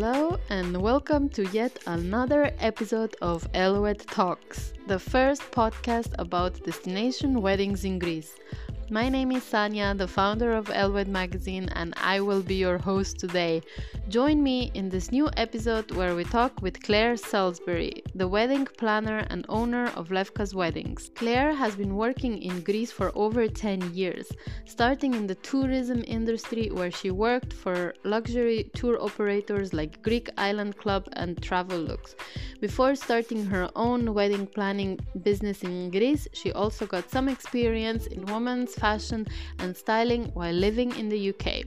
[0.00, 7.42] Hello, and welcome to yet another episode of Elwed Talks, the first podcast about destination
[7.42, 8.36] weddings in Greece.
[8.90, 13.18] My name is Sanya, the founder of Elwed magazine, and I will be your host
[13.18, 13.60] today.
[14.08, 19.26] Join me in this new episode where we talk with Claire Salisbury, the wedding planner
[19.28, 21.10] and owner of Lefkas Weddings.
[21.14, 24.32] Claire has been working in Greece for over 10 years,
[24.64, 30.78] starting in the tourism industry where she worked for luxury tour operators like Greek Island
[30.78, 32.14] Club and Travel Travelux.
[32.60, 38.24] Before starting her own wedding planning business in Greece, she also got some experience in
[38.26, 39.26] women's fashion
[39.58, 41.64] and styling while living in the UK.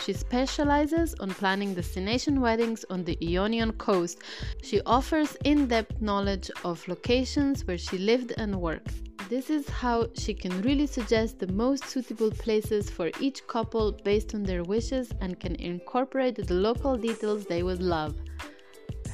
[0.00, 4.18] She specializes on planning destination weddings on the Ionian coast.
[4.62, 8.92] She offers in depth knowledge of locations where she lived and worked.
[9.30, 14.34] This is how she can really suggest the most suitable places for each couple based
[14.34, 18.14] on their wishes and can incorporate the local details they would love.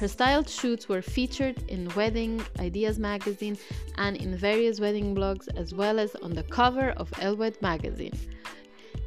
[0.01, 3.55] Her styled shoots were featured in Wedding Ideas magazine
[3.99, 8.17] and in various wedding blogs, as well as on the cover of Elwed magazine.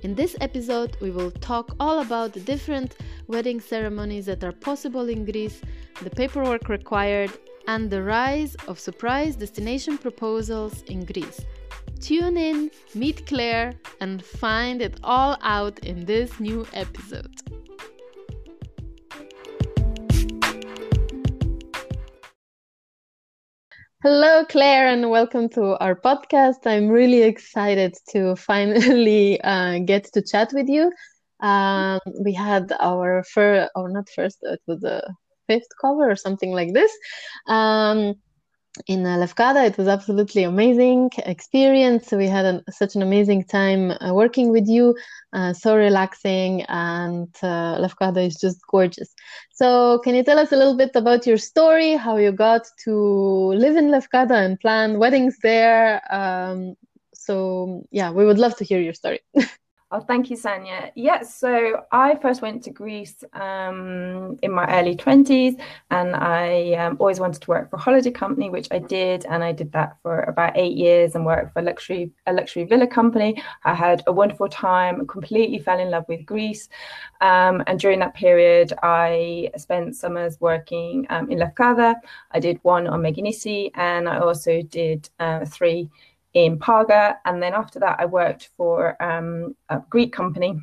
[0.05, 2.95] In this episode, we will talk all about the different
[3.27, 5.61] wedding ceremonies that are possible in Greece,
[6.01, 7.33] the paperwork required,
[7.67, 11.45] and the rise of surprise destination proposals in Greece.
[11.99, 17.44] Tune in, meet Claire, and find it all out in this new episode.
[24.05, 26.67] Hello, Claire, and welcome to our podcast.
[26.67, 30.93] I'm really excited to finally uh, get to chat with you.
[31.41, 35.03] Um, we had our first, or not first, it was the
[35.49, 36.93] fifth cover or something like this.
[37.49, 38.15] Um,
[38.87, 39.67] in Lefkada.
[39.67, 42.11] It was absolutely amazing experience.
[42.13, 44.97] We had an, such an amazing time uh, working with you,
[45.33, 49.15] uh, so relaxing, and uh, Lefkada is just gorgeous.
[49.53, 52.93] So, can you tell us a little bit about your story, how you got to
[53.55, 56.03] live in Lefkada and plan weddings there?
[56.13, 56.75] Um,
[57.15, 59.21] so, yeah, we would love to hear your story.
[59.91, 60.91] Oh, thank you, Sanya.
[60.97, 66.97] Yes, so I first went to Greece um, in my early 20s, and I um,
[66.99, 69.99] always wanted to work for a holiday company, which I did, and I did that
[70.03, 73.41] for about eight years and worked for a luxury a luxury villa company.
[73.65, 76.69] I had a wonderful time, completely fell in love with Greece,
[77.21, 81.95] um, and during that period, I spent summers working um, in Lefkada.
[82.33, 85.89] I did one on Meganisi, and I also did uh, three
[86.35, 87.17] in Parga.
[87.25, 90.59] And then after that, I worked for um, a Greek company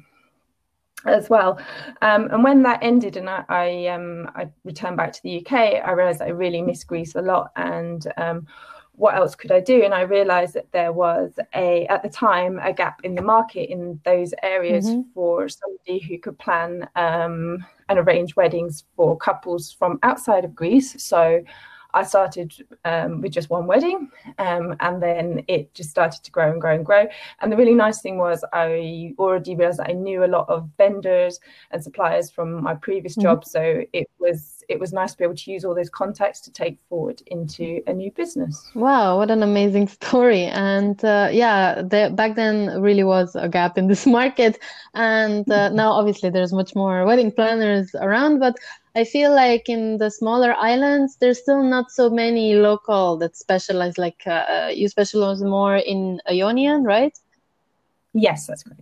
[1.06, 1.60] as well.
[2.02, 5.84] Um, and when that ended and I, I, um, I, returned back to the UK,
[5.84, 7.52] I realized I really miss Greece a lot.
[7.56, 8.46] And um,
[8.94, 9.84] what else could I do?
[9.84, 13.72] And I realized that there was a, at the time, a gap in the market
[13.72, 15.10] in those areas mm-hmm.
[15.14, 21.02] for somebody who could plan um, and arrange weddings for couples from outside of Greece.
[21.04, 21.44] So
[21.94, 22.54] I started
[22.86, 26.76] um, with just one wedding, um, and then it just started to grow and grow
[26.76, 27.08] and grow.
[27.40, 30.70] And the really nice thing was I already realized that I knew a lot of
[30.78, 31.40] vendors
[31.72, 33.24] and suppliers from my previous mm-hmm.
[33.24, 36.40] job, so it was it was nice to be able to use all those contacts
[36.42, 38.72] to take forward into a new business.
[38.74, 40.46] Wow, what an amazing story!
[40.46, 44.60] And uh, yeah, the, back then really was a gap in this market,
[44.94, 48.56] and uh, now obviously there's much more wedding planners around, but
[48.96, 53.98] I feel like in the smaller islands, there's still not so many local that specialize.
[53.98, 57.18] Like uh, uh, you specialize more in Ionian, right?
[58.14, 58.82] Yes, that's correct.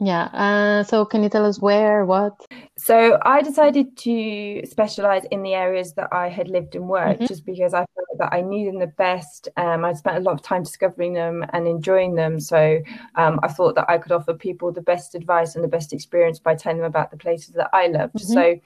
[0.00, 0.26] Yeah.
[0.26, 2.34] Uh, so can you tell us where, what?
[2.76, 7.26] So I decided to specialize in the areas that I had lived and worked, mm-hmm.
[7.26, 9.48] just because I felt that I knew them the best.
[9.56, 12.38] Um, I'd spent a lot of time discovering them and enjoying them.
[12.38, 12.80] So
[13.16, 16.38] um, I thought that I could offer people the best advice and the best experience
[16.38, 18.14] by telling them about the places that I loved.
[18.14, 18.32] Mm-hmm.
[18.32, 18.60] So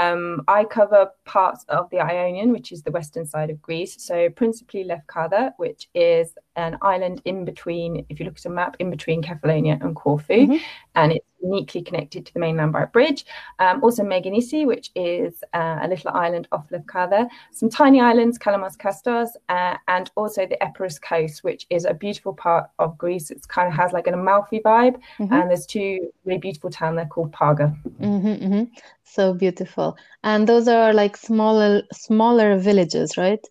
[0.00, 3.96] um, I cover parts of the Ionian, which is the western side of Greece.
[4.02, 8.76] So principally Lefkada, which is an island in between, if you look at a map,
[8.78, 10.56] in between Kefalonia and Corfu, mm-hmm.
[10.94, 13.24] and it's uniquely connected to the mainland by a bridge.
[13.58, 17.28] Um, also Meganisi, which is uh, a little island off Lefkada.
[17.52, 22.34] Some tiny islands, Kalamos Kastos, uh, and also the Epirus coast, which is a beautiful
[22.34, 23.30] part of Greece.
[23.30, 25.32] It kind of has like an Amalfi vibe, mm-hmm.
[25.32, 27.74] and there's two really beautiful towns there called Parga.
[28.00, 28.64] Mm-hmm, mm-hmm.
[29.04, 33.44] so beautiful, and those are like smaller smaller villages, right?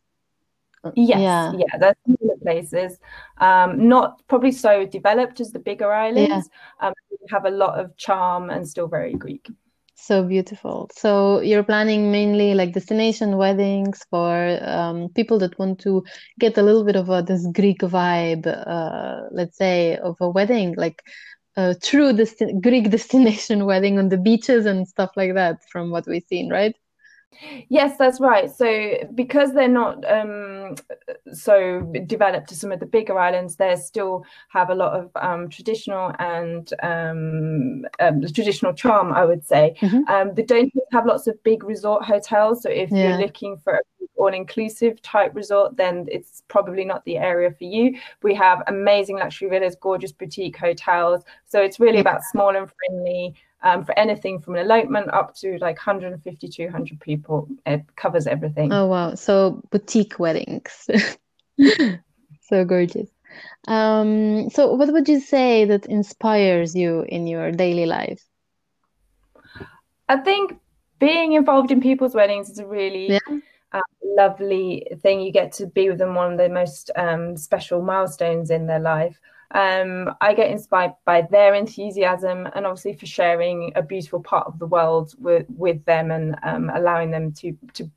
[0.95, 2.99] Yes, yeah, yeah similar places.
[3.37, 6.49] Um, not probably so developed as the bigger islands.
[6.81, 6.87] Yeah.
[6.87, 6.93] Um,
[7.29, 9.49] have a lot of charm and still very Greek.
[9.95, 10.89] So beautiful.
[10.93, 16.03] So you're planning mainly like destination weddings for um, people that want to
[16.39, 20.75] get a little bit of a, this Greek vibe, uh, let's say, of a wedding.
[20.77, 21.01] Like
[21.55, 26.07] a true desti- Greek destination wedding on the beaches and stuff like that, from what
[26.07, 26.75] we've seen, right?
[27.69, 28.49] Yes, that's right.
[28.49, 30.75] So because they're not um,
[31.31, 35.49] so developed to some of the bigger islands, they still have a lot of um,
[35.49, 39.75] traditional and um, um traditional charm, I would say.
[39.81, 40.11] Mm-hmm.
[40.11, 42.63] Um, they don't have lots of big resort hotels.
[42.63, 43.09] So if yeah.
[43.09, 43.81] you're looking for
[44.17, 47.95] all-inclusive type resort, then it's probably not the area for you.
[48.23, 51.23] We have amazing luxury villas, gorgeous boutique hotels.
[51.45, 55.57] So it's really about small and friendly um, for anything from an elopement up to
[55.59, 58.71] like 150 200 people it covers everything.
[58.71, 59.15] Oh wow.
[59.15, 60.89] So boutique weddings.
[62.47, 63.09] So gorgeous.
[63.67, 68.23] Um, so what would you say that inspires you in your daily life?
[70.07, 70.57] I think
[70.99, 73.39] being involved in people's weddings is a really yeah.
[73.73, 75.19] uh, lovely thing.
[75.19, 78.79] You get to be with them one of the most um, special milestones in their
[78.79, 79.19] life
[79.51, 84.59] um, I get inspired by their enthusiasm and obviously for sharing a beautiful part of
[84.59, 87.89] the world with, with them and um, allowing them to, to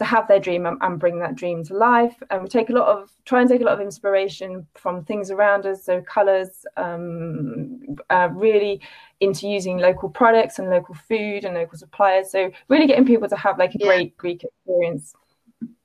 [0.00, 2.16] to have their dream and, and, bring that dream to life.
[2.30, 5.30] And we take a lot of try and take a lot of inspiration from things
[5.30, 8.80] around us, so colours, um, uh, really
[9.20, 12.32] into using local products and local food and local suppliers.
[12.32, 13.86] So really getting people to have like a yeah.
[13.86, 15.14] great Greek experience.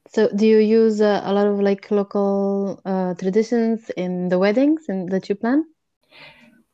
[0.08, 4.86] So, do you use uh, a lot of like local uh, traditions in the weddings
[4.88, 5.66] and that you plan?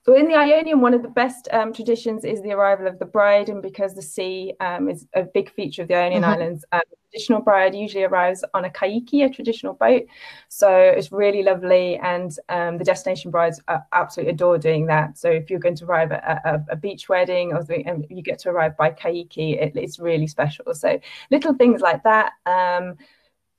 [0.04, 3.06] So in the Ionian, one of the best um, traditions is the arrival of the
[3.06, 6.34] bride, and because the sea um, is a big feature of the Ionian uh-huh.
[6.34, 10.08] Islands, um, the traditional bride usually arrives on a kaiki, a traditional boat.
[10.48, 13.62] So it's really lovely, and um, the destination brides
[13.94, 15.20] absolutely adore doing that.
[15.20, 18.40] So if you're going to arrive at a, a beach wedding or and you get
[18.40, 20.74] to arrive by kaiki, it, it's really special.
[20.74, 21.00] So
[21.30, 22.32] little things like that.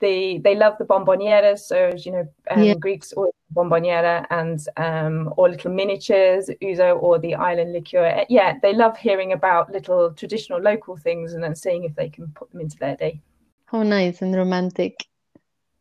[0.03, 1.61] They they love the bombonieras.
[1.61, 2.75] So you know, um, yeah.
[2.75, 8.05] Greeks or bomboniera and um, or little miniatures, ouzo or the island liqueur.
[8.05, 12.09] Uh, yeah, they love hearing about little traditional local things and then seeing if they
[12.09, 13.21] can put them into their day.
[13.67, 15.07] How nice and romantic.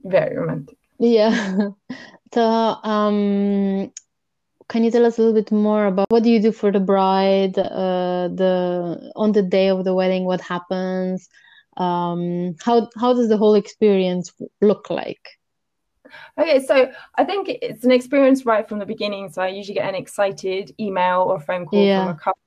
[0.03, 0.77] Very romantic.
[0.99, 1.69] Yeah.
[2.33, 3.91] so, um,
[4.69, 6.79] can you tell us a little bit more about what do you do for the
[6.79, 7.57] bride?
[7.57, 11.27] Uh, the on the day of the wedding, what happens?
[11.77, 14.31] Um, how how does the whole experience
[14.61, 15.37] look like
[16.37, 19.87] okay so i think it's an experience right from the beginning so i usually get
[19.87, 22.05] an excited email or phone call yeah.
[22.05, 22.41] from a couple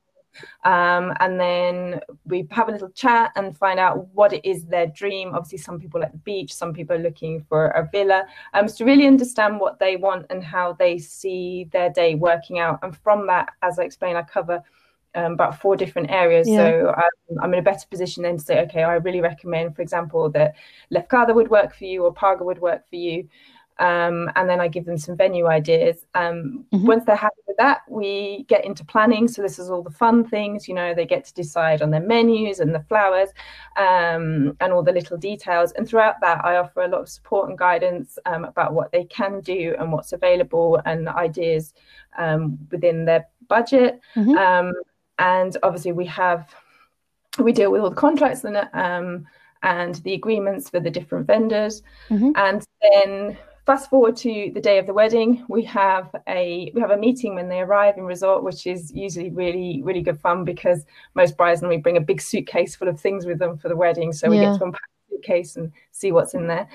[0.64, 4.86] um, and then we have a little chat and find out what it is their
[4.86, 5.34] dream.
[5.34, 8.24] Obviously, some people at the beach, some people are looking for a villa.
[8.52, 12.58] Um, so to really understand what they want and how they see their day working
[12.58, 12.80] out.
[12.82, 14.62] And from that, as I explained, I cover
[15.14, 16.49] um, about four different areas.
[16.49, 16.56] Yeah.
[16.56, 19.82] So I'm, I'm, in a better position then to say, okay, I really recommend, for
[19.82, 20.55] example, that
[20.93, 23.28] Lefkada would work for you or Parga would work for you.
[23.78, 26.06] Um, and then I give them some venue ideas.
[26.14, 26.87] Um, mm-hmm.
[26.87, 29.26] Once they're happy with that, we get into planning.
[29.26, 32.00] So this is all the fun things, you know, they get to decide on their
[32.00, 33.31] menus and the flowers
[33.76, 35.72] um, and all the little details.
[35.72, 39.05] And throughout that, I offer a lot of support and guidance um, about what they
[39.05, 41.75] can do and what's available and ideas
[42.17, 44.00] um, within their budget.
[44.14, 44.72] Mm-hmm um,
[45.19, 46.55] and obviously we have
[47.38, 49.26] we deal with all the contracts and um,
[49.62, 52.31] and the agreements for the different vendors mm-hmm.
[52.37, 56.90] and then fast forward to the day of the wedding we have a we have
[56.90, 60.84] a meeting when they arrive in resort which is usually really really good fun because
[61.14, 64.12] most brides normally bring a big suitcase full of things with them for the wedding
[64.12, 64.50] so we yeah.
[64.50, 64.82] get to unpack
[65.14, 66.68] suitcase and see what's in there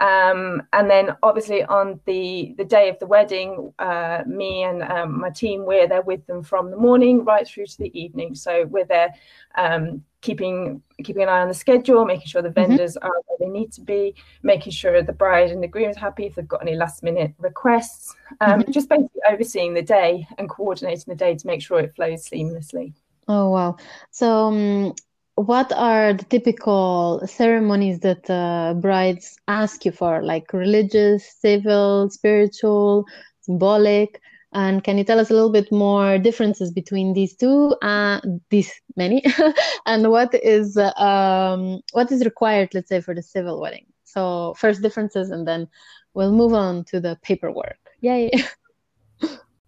[0.00, 5.20] um, and then obviously on the the day of the wedding, uh, me and um,
[5.20, 8.34] my team we're there with them from the morning right through to the evening.
[8.34, 9.14] So we're there
[9.56, 12.68] um, keeping keeping an eye on the schedule, making sure the mm-hmm.
[12.68, 13.06] vendors mm-hmm.
[13.06, 16.26] are where they need to be, making sure the bride and the groom is happy
[16.26, 18.14] if they've got any last minute requests.
[18.40, 18.72] Um, mm-hmm.
[18.72, 22.94] Just basically overseeing the day and coordinating the day to make sure it flows seamlessly.
[23.28, 23.76] Oh wow!
[24.10, 24.94] So um,
[25.36, 33.04] what are the typical ceremonies that uh, brides ask you for, like religious, civil, spiritual,
[33.40, 34.20] symbolic?
[34.52, 38.72] And can you tell us a little bit more differences between these two, uh, these
[38.96, 39.24] many,
[39.86, 43.86] and what is um, what is required, let's say, for the civil wedding?
[44.04, 45.66] So first differences, and then
[46.14, 47.78] we'll move on to the paperwork.
[48.00, 48.30] Yay!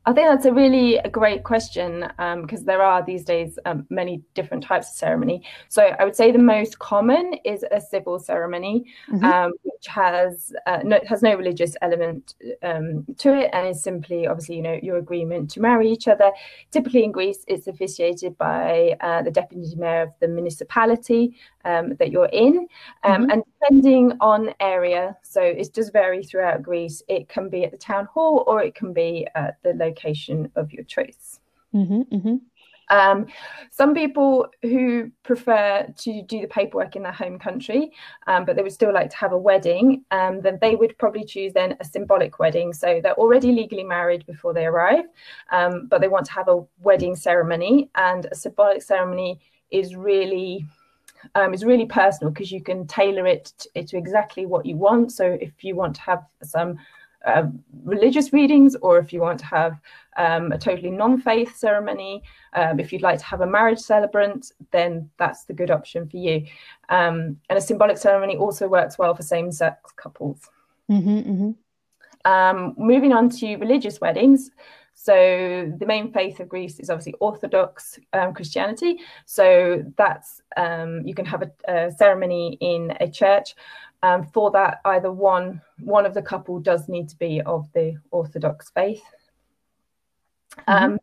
[0.06, 4.22] I think that's a really great question because um, there are these days um, many
[4.34, 5.42] different types of ceremony.
[5.68, 9.24] So I would say the most common is a civil ceremony, mm-hmm.
[9.24, 14.28] um, which has uh, no, has no religious element um, to it, and is simply
[14.28, 16.30] obviously you know your agreement to marry each other.
[16.70, 22.12] Typically in Greece, it's officiated by uh, the deputy mayor of the municipality um, that
[22.12, 22.68] you're in,
[23.02, 23.30] um, mm-hmm.
[23.30, 27.02] and depending on area, so it does vary throughout Greece.
[27.08, 30.50] It can be at the town hall or it can be at the local location
[30.56, 31.40] of your choice.
[31.74, 32.36] Mm-hmm, mm-hmm.
[32.88, 33.26] Um,
[33.70, 37.90] some people who prefer to do the paperwork in their home country,
[38.28, 41.24] um, but they would still like to have a wedding, um, then they would probably
[41.24, 42.72] choose then a symbolic wedding.
[42.72, 45.06] So they're already legally married before they arrive,
[45.50, 50.64] um, but they want to have a wedding ceremony, and a symbolic ceremony is really
[51.34, 55.10] um, is really personal because you can tailor it to, to, exactly what you want.
[55.10, 56.78] So if you want to have some
[57.26, 57.48] uh,
[57.84, 59.80] religious readings, or if you want to have
[60.16, 62.22] um, a totally non-faith ceremony,
[62.54, 66.16] um, if you'd like to have a marriage celebrant, then that's the good option for
[66.16, 66.46] you.
[66.88, 70.48] Um, and a symbolic ceremony also works well for same-sex couples.
[70.90, 71.50] Mm-hmm, mm-hmm.
[72.30, 74.50] Um, moving on to religious weddings.
[74.94, 78.98] So the main faith of Greece is obviously Orthodox um, Christianity.
[79.26, 83.54] So that's um, you can have a, a, ceremony in a church.
[84.06, 87.96] Um, for that, either one one of the couple does need to be of the
[88.10, 89.02] Orthodox faith.
[90.68, 90.84] Mm-hmm.
[90.84, 90.98] Um,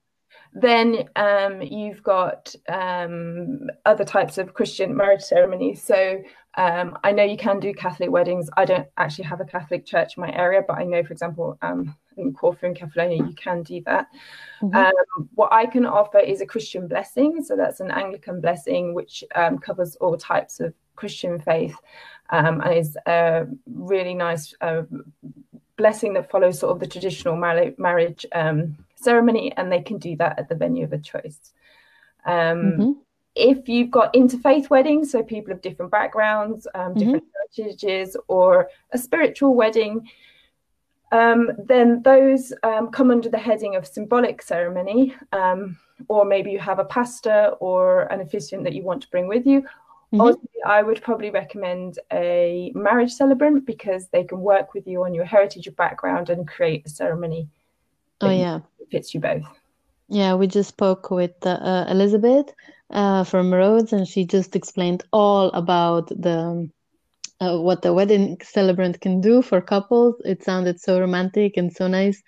[0.54, 5.84] then um, you've got um, other types of Christian marriage ceremonies.
[5.84, 6.22] So
[6.56, 8.50] um, I know you can do Catholic weddings.
[8.56, 11.58] I don't actually have a Catholic church in my area, but I know, for example,
[11.62, 14.08] um, in Corfu and Kefalonia, you can do that.
[14.62, 14.76] Mm-hmm.
[14.76, 17.44] Um, what I can offer is a Christian blessing.
[17.44, 21.76] So that's an Anglican blessing, which um, covers all types of Christian faith
[22.32, 24.84] and is a really nice uh,
[25.78, 30.40] blessing that follows sort of the traditional marriage um, ceremony, and they can do that
[30.40, 31.52] at the venue of a choice.
[32.26, 32.92] Um, mm-hmm.
[33.36, 37.00] If you've got interfaith weddings, so people of different backgrounds, um, mm-hmm.
[37.00, 37.24] different
[37.58, 40.10] heritages, or a spiritual wedding,
[41.12, 45.16] um, then those um, come under the heading of symbolic ceremony.
[45.32, 49.28] Um, or maybe you have a pastor or an officiant that you want to bring
[49.28, 49.66] with you,
[50.14, 50.46] Mm-hmm.
[50.66, 55.26] I would probably recommend a marriage celebrant because they can work with you on your
[55.26, 57.50] heritage, your background, and create a ceremony.
[58.22, 58.60] Oh yeah,
[58.92, 59.44] fits you both.
[60.10, 62.54] Yeah, we just spoke with uh, Elizabeth
[62.92, 66.70] uh, from Rhodes, and she just explained all about the
[67.42, 70.16] uh, what the wedding celebrant can do for couples.
[70.24, 72.22] It sounded so romantic and so nice.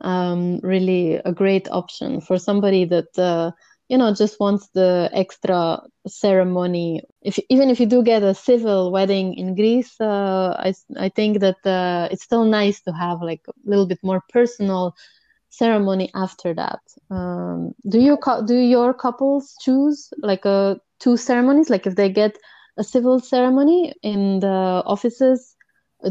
[0.00, 3.50] Um, really, a great option for somebody that uh,
[3.88, 7.02] you know just wants the extra ceremony.
[7.22, 11.40] If even if you do get a civil wedding in greece uh, i i think
[11.40, 14.94] that uh, it's still nice to have like a little bit more personal
[15.50, 16.80] ceremony after that.
[17.10, 21.70] Um, do you do your couples choose like a uh, two ceremonies?
[21.70, 22.36] Like if they get
[22.78, 25.56] a civil ceremony in the offices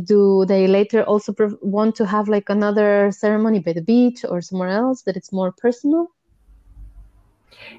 [0.06, 4.70] do they later also want to have like another ceremony by the beach or somewhere
[4.70, 6.08] else that it's more personal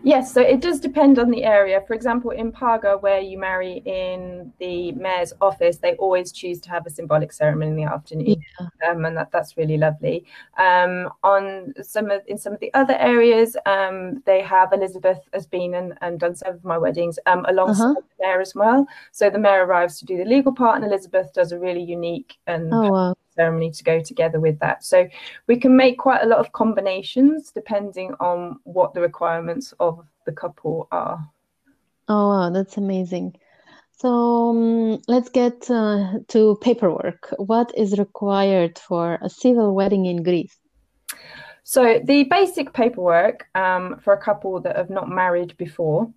[0.02, 1.80] Yes, so it does depend on the area.
[1.86, 6.70] For example, in Parga, where you marry in the mayor's office, they always choose to
[6.70, 8.90] have a symbolic ceremony in the afternoon, yeah.
[8.90, 10.24] um, and that, that's really lovely.
[10.58, 15.46] Um, on some of in some of the other areas, um, they have Elizabeth has
[15.46, 17.94] been and, and done some of my weddings um, alongside uh-huh.
[17.94, 18.86] the mayor as well.
[19.12, 22.36] So the mayor arrives to do the legal part, and Elizabeth does a really unique
[22.46, 24.84] and oh, wow ceremony to go together with that.
[24.84, 25.08] So
[25.46, 30.32] we can make quite a lot of combinations depending on what the requirements of the
[30.32, 31.18] couple are.
[32.08, 33.36] Oh, wow, that's amazing.
[33.96, 37.32] So um, let's get uh, to paperwork.
[37.38, 40.56] What is required for a civil wedding in Greece?
[41.62, 46.12] So the basic paperwork um, for a couple that have not married before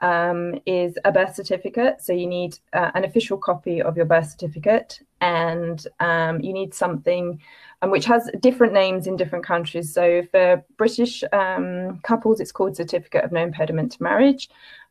[0.00, 2.00] um, is a birth certificate.
[2.00, 6.74] So you need uh, an official copy of your birth certificate, and um, you need
[6.74, 7.40] something
[7.82, 9.92] um, which has different names in different countries.
[9.92, 14.48] So for British um, couples, it's called Certificate of No Impediment to Marriage.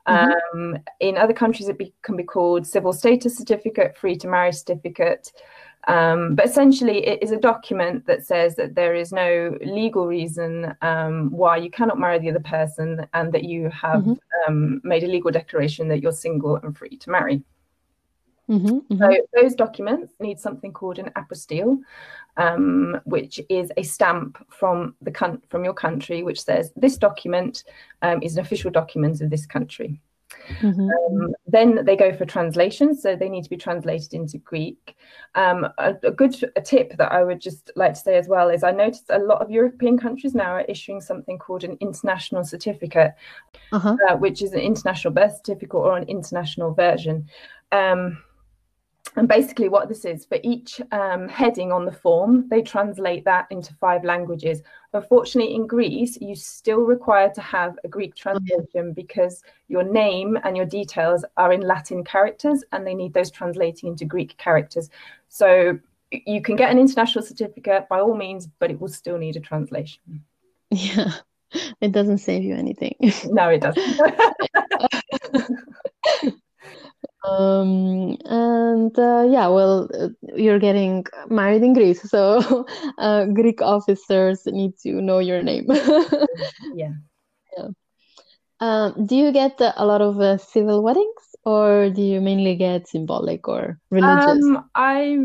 [0.07, 0.57] Mm-hmm.
[0.57, 4.53] Um, in other countries, it be, can be called Civil Status Certificate, Free to Marry
[4.53, 5.31] Certificate.
[5.87, 10.75] Um, but essentially, it is a document that says that there is no legal reason
[10.81, 14.13] um, why you cannot marry the other person and that you have mm-hmm.
[14.47, 17.41] um, made a legal declaration that you're single and free to marry.
[18.49, 18.97] Mm-hmm, mm-hmm.
[18.97, 21.79] So those documents need something called an apostille,
[22.37, 27.63] um, which is a stamp from the from your country, which says this document
[28.01, 29.99] um, is an official document of this country.
[30.61, 30.89] Mm-hmm.
[30.89, 34.95] Um, then they go for translation, so they need to be translated into Greek.
[35.35, 38.49] Um, a, a, good a tip that I would just like to say as well
[38.49, 42.43] is I noticed a lot of European countries now are issuing something called an international
[42.43, 43.13] certificate,
[43.71, 43.97] uh-huh.
[44.09, 47.27] uh, which is an international birth certificate or an international version.
[47.71, 48.23] Um,
[49.17, 53.47] and basically, what this is for each um, heading on the form, they translate that
[53.49, 54.61] into five languages.
[54.93, 60.55] Unfortunately, in Greece, you still require to have a Greek translation because your name and
[60.55, 64.89] your details are in Latin characters and they need those translating into Greek characters.
[65.29, 65.79] So
[66.11, 69.41] you can get an international certificate by all means, but it will still need a
[69.41, 70.01] translation.
[70.69, 71.13] Yeah.
[71.79, 72.95] it doesn't save you anything.
[73.27, 74.01] no, it doesn't.
[77.23, 82.65] um, and uh, yeah, well, uh, you're getting married in Greece, so
[82.97, 85.65] uh, Greek officers need to know your name.
[86.75, 86.93] yeah.
[87.57, 87.67] Yeah.
[88.59, 91.27] Um, do you get a lot of uh, civil weddings?
[91.47, 94.45] or do you mainly get symbolic or religious?
[94.45, 95.17] Um, I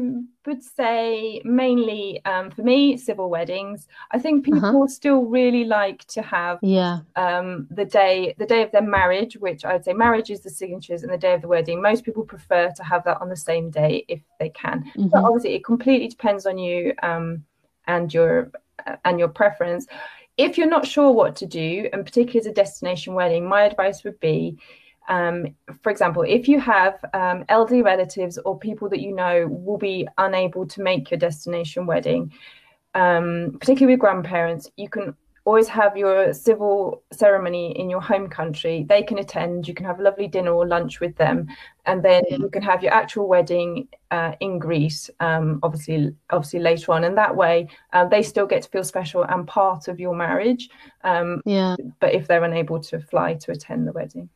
[0.46, 3.86] would say mainly um, for me civil weddings.
[4.10, 4.54] I think uh-huh.
[4.54, 4.88] people uh-huh.
[4.88, 9.64] still really like to have yeah um, the day the day of their marriage, which
[9.64, 11.80] I'd say marriage is the signatures, and the day of the wedding.
[11.80, 14.84] Most people prefer to have that on the same day if they can.
[14.84, 15.08] Mm-hmm.
[15.08, 17.44] But obviously, it completely depends on you um,
[17.86, 18.50] and your
[18.86, 19.86] uh, and your preference.
[20.38, 24.02] If you're not sure what to do, and particularly as a destination wedding, my advice
[24.02, 24.58] would be
[25.08, 29.78] um, for example, if you have um, elderly relatives or people that you know will
[29.78, 32.32] be unable to make your destination wedding,
[32.94, 38.86] um, particularly with grandparents, you can always have your civil ceremony in your home country.
[38.88, 41.48] They can attend, you can have a lovely dinner or lunch with them,
[41.84, 46.92] and then you can have your actual wedding uh, in Greece, um, obviously, obviously later
[46.92, 47.02] on.
[47.02, 50.68] And that way, uh, they still get to feel special and part of your marriage.
[51.02, 51.74] Um, yeah.
[51.98, 54.28] But if they're unable to fly to attend the wedding.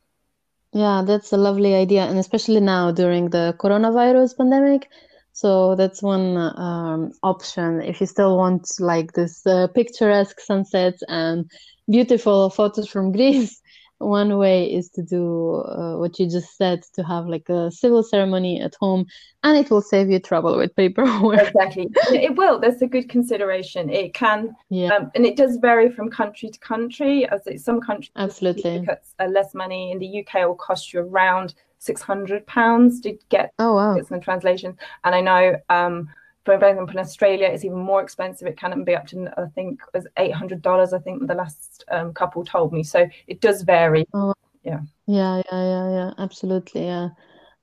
[0.77, 4.89] Yeah, that's a lovely idea, and especially now during the coronavirus pandemic.
[5.33, 11.49] So that's one um, option if you still want like this uh, picturesque sunsets and
[11.89, 13.59] beautiful photos from Greece
[13.99, 18.03] one way is to do uh, what you just said to have like a civil
[18.03, 19.05] ceremony at home
[19.43, 21.39] and it will save you trouble with paperwork.
[21.47, 21.89] Exactly.
[22.11, 22.59] It will.
[22.59, 23.89] That's a good consideration.
[23.89, 24.89] It can yeah.
[24.89, 27.27] um, and it does vary from country to country.
[27.29, 28.87] As some countries absolutely.
[29.19, 33.75] uh, less money in the uk will cost you around 600 pounds to get oh
[33.75, 33.95] wow.
[33.95, 36.09] get some translations and i know um
[36.47, 38.47] for example, in Australia, it's even more expensive.
[38.47, 40.93] It can be up to, I think, was eight hundred dollars.
[40.93, 42.83] I think the last um, couple told me.
[42.83, 44.05] So it does vary.
[44.13, 44.79] Oh, yeah.
[45.07, 46.11] Yeah, yeah, yeah, yeah.
[46.17, 47.09] Absolutely, yeah.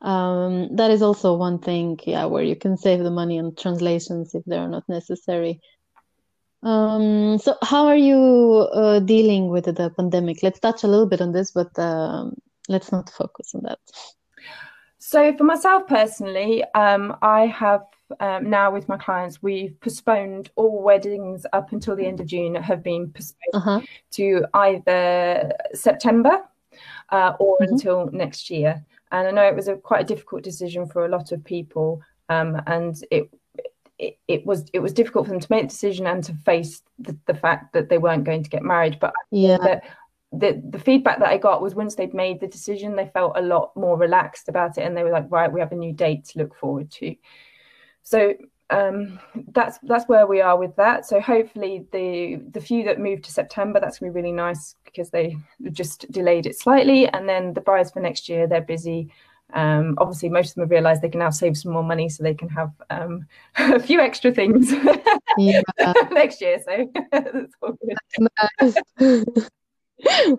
[0.02, 4.35] Um, that is also one thing, yeah, where you can save the money on translations
[4.35, 5.62] if they're not necessary.
[6.62, 10.42] Um, so how are you uh, dealing with the pandemic?
[10.42, 12.35] Let's touch a little bit on this, but um,
[12.68, 13.78] let's not focus on that.
[14.98, 17.80] So for myself personally, um, I have
[18.20, 22.54] um, now with my clients, we've postponed all weddings up until the end of June
[22.54, 23.80] have been postponed uh-huh.
[24.12, 26.42] to either September
[27.10, 27.72] uh, or mm-hmm.
[27.72, 28.84] until next year.
[29.10, 32.02] And I know it was a quite a difficult decision for a lot of people,
[32.28, 33.30] um, and it,
[33.98, 36.82] it, it was it was difficult for them to make the decision and to face
[36.98, 38.98] the, the fact that they weren't going to get married.
[39.00, 39.80] But yeah.
[40.32, 43.42] the the feedback that I got was once they'd made the decision, they felt a
[43.42, 46.24] lot more relaxed about it, and they were like, right, we have a new date
[46.26, 47.14] to look forward to
[48.04, 48.34] so
[48.70, 49.18] um,
[49.52, 51.06] that's that's where we are with that.
[51.06, 55.10] So hopefully the the few that moved to September, that's gonna be really nice because
[55.10, 55.36] they
[55.72, 57.08] just delayed it slightly.
[57.08, 59.10] And then the brides for next year, they're busy.
[59.52, 62.22] Um, obviously, most of them have realised they can now save some more money, so
[62.22, 64.72] they can have um, a few extra things
[66.10, 66.58] next year.
[66.64, 70.32] So that's, that's,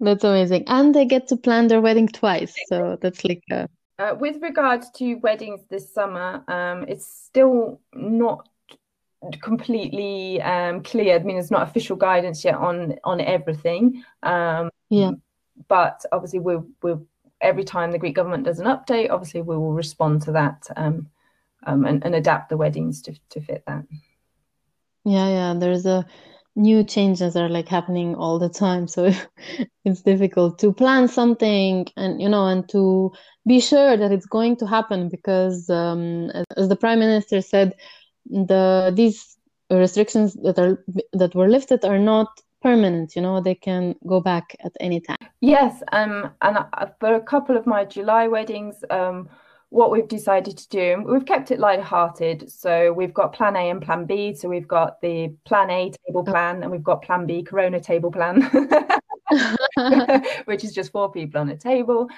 [0.00, 2.54] that's amazing, and they get to plan their wedding twice.
[2.68, 8.48] So that's like a uh, with regards to weddings this summer, um, it's still not
[9.40, 11.16] completely um, clear.
[11.16, 14.04] I mean, there's not official guidance yet on on everything.
[14.22, 15.12] Um, yeah.
[15.68, 17.06] But obviously, we'll, we'll
[17.40, 21.08] every time the Greek government does an update, obviously we will respond to that um,
[21.66, 23.84] um, and, and adapt the weddings to to fit that.
[25.04, 25.54] Yeah, yeah.
[25.58, 26.04] There's a
[26.56, 29.12] new changes are like happening all the time so
[29.84, 33.12] it's difficult to plan something and you know and to
[33.46, 37.74] be sure that it's going to happen because um, as, the prime minister said
[38.24, 39.36] the these
[39.70, 42.28] restrictions that are that were lifted are not
[42.62, 45.28] permanent you know they can go back at any time.
[45.40, 46.58] Yes um and
[46.98, 49.28] for a couple of my july weddings um
[49.70, 52.50] what we've decided to do, we've kept it light-hearted.
[52.50, 54.34] So we've got plan A and plan B.
[54.34, 58.12] So we've got the plan A table plan and we've got plan B Corona table
[58.12, 58.42] plan,
[60.44, 62.08] which is just four people on a table.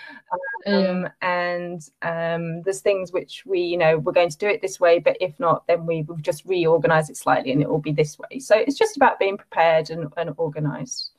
[0.66, 4.78] Um, and um, there's things which we, you know, we're going to do it this
[4.78, 7.92] way, but if not, then we will just reorganize it slightly and it will be
[7.92, 8.40] this way.
[8.40, 11.10] So it's just about being prepared and, and organized.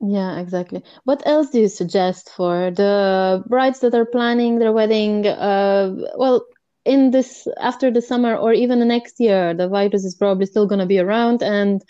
[0.00, 0.82] Yeah, exactly.
[1.04, 5.26] What else do you suggest for the brides that are planning their wedding?
[5.26, 6.44] Uh, well,
[6.84, 10.66] in this after the summer or even the next year, the virus is probably still
[10.66, 11.82] going to be around, and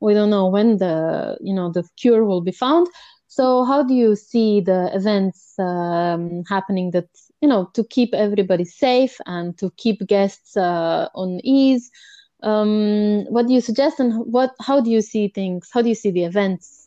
[0.00, 2.88] we don't know when the you know the cure will be found.
[3.28, 7.08] So, how do you see the events um, happening that
[7.40, 11.90] you know to keep everybody safe and to keep guests uh, on ease?
[12.42, 15.70] um, what do you suggest, and what how do you see things?
[15.72, 16.81] How do you see the events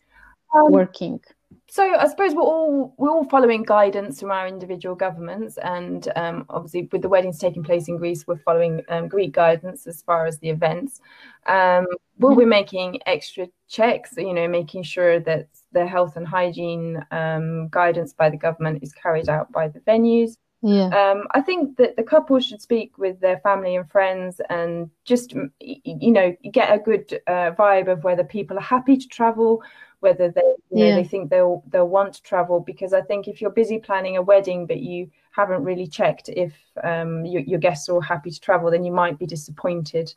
[0.56, 1.20] um, working?
[1.68, 6.46] So I suppose we're all we're all following guidance from our individual governments, and um,
[6.50, 10.26] obviously with the weddings taking place in Greece, we're following um, Greek guidance as far
[10.26, 11.02] as the events.
[11.48, 11.86] Um,
[12.18, 12.42] we'll mm-hmm.
[12.42, 18.14] be making extra checks, you know, making sure that the health and hygiene um, guidance
[18.14, 20.38] by the government is carried out by the venues.
[20.62, 20.88] Yeah.
[20.88, 25.36] Um, I think that the couple should speak with their family and friends and just,
[25.60, 29.62] you know, get a good uh, vibe of whether people are happy to travel,
[30.06, 30.96] whether they, you know, yeah.
[30.96, 32.60] they think they'll they'll want to travel.
[32.60, 36.54] Because I think if you're busy planning a wedding but you haven't really checked if
[36.84, 40.14] um, your, your guests are happy to travel, then you might be disappointed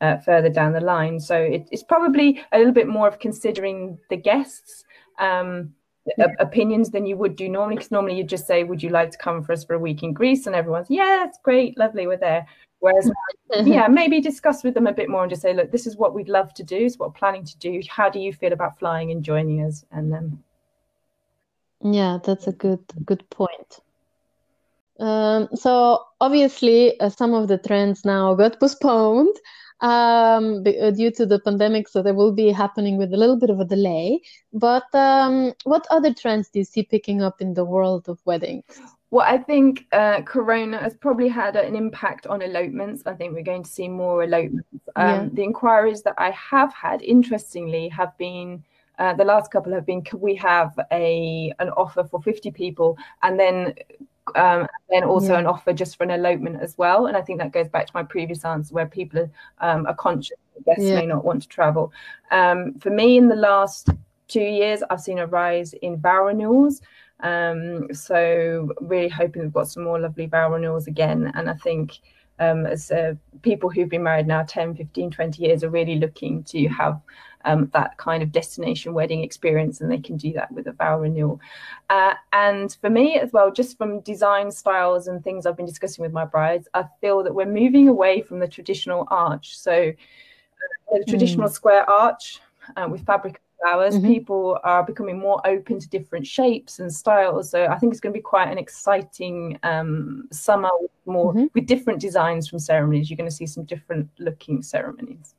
[0.00, 1.18] uh, further down the line.
[1.18, 4.84] So it, it's probably a little bit more of considering the guests.
[5.18, 5.74] Um,
[6.16, 6.28] yeah.
[6.38, 9.18] opinions than you would do normally because normally you'd just say would you like to
[9.18, 12.16] come for us for a week in greece and everyone's yeah it's great lovely we're
[12.16, 12.46] there
[12.80, 13.10] whereas
[13.64, 16.14] yeah maybe discuss with them a bit more and just say look this is what
[16.14, 18.78] we'd love to do is what we're planning to do how do you feel about
[18.78, 20.42] flying and joining us and then
[21.82, 23.80] yeah that's a good good point
[24.98, 29.34] um, so obviously uh, some of the trends now got postponed
[29.80, 33.50] um, uh, due to the pandemic, so they will be happening with a little bit
[33.50, 34.20] of a delay.
[34.52, 38.78] But um, what other trends do you see picking up in the world of weddings?
[39.10, 43.02] Well, I think uh, Corona has probably had an impact on elopements.
[43.06, 44.68] I think we're going to see more elopements.
[44.94, 45.28] Um, yeah.
[45.32, 48.62] The inquiries that I have had, interestingly, have been
[49.00, 53.40] uh, the last couple have been we have a an offer for 50 people and
[53.40, 53.74] then
[54.36, 55.38] um, and also yeah.
[55.38, 57.06] an offer just for an elopement as well.
[57.06, 59.94] And I think that goes back to my previous answer where people are, um, are
[59.94, 60.96] conscious guests yeah.
[60.96, 61.92] may not want to travel.
[62.30, 63.88] Um, for me, in the last
[64.28, 66.82] two years, I've seen a rise in vow renewals.
[67.22, 71.30] Um, so really hoping we've got some more lovely vow renewals again.
[71.34, 72.00] And I think
[72.38, 76.42] um, as uh, people who've been married now 10, 15, 20 years are really looking
[76.44, 77.00] to have
[77.44, 81.00] um, that kind of destination wedding experience, and they can do that with a vow
[81.00, 81.40] renewal.
[81.88, 86.02] Uh, and for me as well, just from design styles and things I've been discussing
[86.02, 89.56] with my brides, I feel that we're moving away from the traditional arch.
[89.56, 91.52] So, uh, the traditional mm.
[91.52, 92.40] square arch
[92.76, 94.06] uh, with fabric flowers, mm-hmm.
[94.06, 97.50] people are becoming more open to different shapes and styles.
[97.50, 101.46] So I think it's going to be quite an exciting um, summer with more mm-hmm.
[101.54, 103.10] with different designs from ceremonies.
[103.10, 105.34] You're going to see some different looking ceremonies.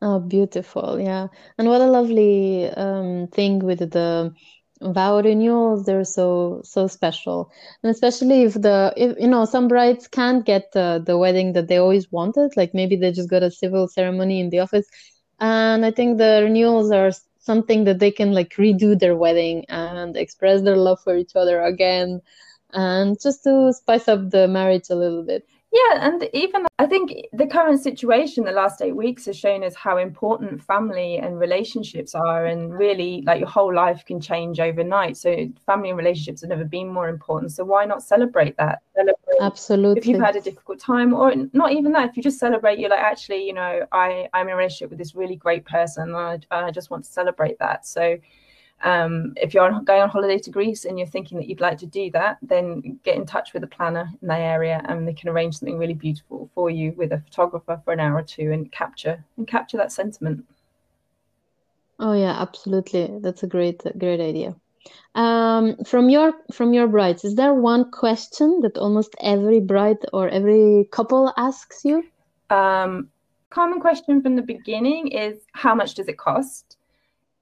[0.00, 1.00] Oh, beautiful.
[1.00, 1.26] Yeah.
[1.58, 4.32] And what a lovely um, thing with the
[4.80, 5.86] vow renewals.
[5.86, 7.50] They're so, so special.
[7.82, 11.66] And especially if the, if, you know, some brides can't get the, the wedding that
[11.66, 12.56] they always wanted.
[12.56, 14.86] Like maybe they just got a civil ceremony in the office.
[15.40, 20.16] And I think the renewals are something that they can like redo their wedding and
[20.16, 22.20] express their love for each other again
[22.72, 25.46] and just to spice up the marriage a little bit.
[25.78, 29.74] Yeah, and even I think the current situation, the last eight weeks, has shown us
[29.74, 35.16] how important family and relationships are, and really, like your whole life can change overnight.
[35.16, 37.52] So, family and relationships have never been more important.
[37.52, 38.80] So, why not celebrate that?
[38.96, 39.98] Celebrate Absolutely.
[39.98, 42.90] If you've had a difficult time, or not even that, if you just celebrate, you're
[42.90, 46.44] like, actually, you know, I I'm in a relationship with this really great person, and
[46.50, 47.86] I, I just want to celebrate that.
[47.86, 48.16] So
[48.82, 51.86] um, if you're going on holiday to Greece and you're thinking that you'd like to
[51.86, 55.28] do that, then get in touch with a planner in that area, and they can
[55.28, 58.70] arrange something really beautiful for you with a photographer for an hour or two and
[58.70, 60.44] capture and capture that sentiment.
[61.98, 63.18] Oh yeah, absolutely.
[63.20, 64.54] That's a great great idea.
[65.14, 70.28] Um, from your from your brides, is there one question that almost every bride or
[70.28, 72.04] every couple asks you?
[72.50, 73.08] Um,
[73.50, 76.76] common question from the beginning is how much does it cost?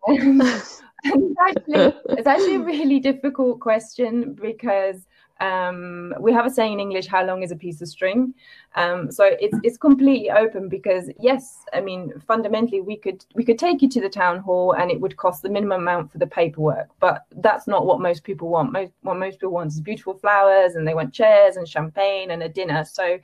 [1.14, 5.06] it's actually it's actually a really difficult question because
[5.40, 8.32] um, we have a saying in English, "How long is a piece of string?"
[8.74, 13.58] Um, so it's it's completely open because yes, I mean fundamentally we could we could
[13.58, 16.26] take you to the town hall and it would cost the minimum amount for the
[16.26, 18.72] paperwork, but that's not what most people want.
[18.72, 22.42] Most what most people want is beautiful flowers and they want chairs and champagne and
[22.42, 22.84] a dinner.
[22.84, 23.18] So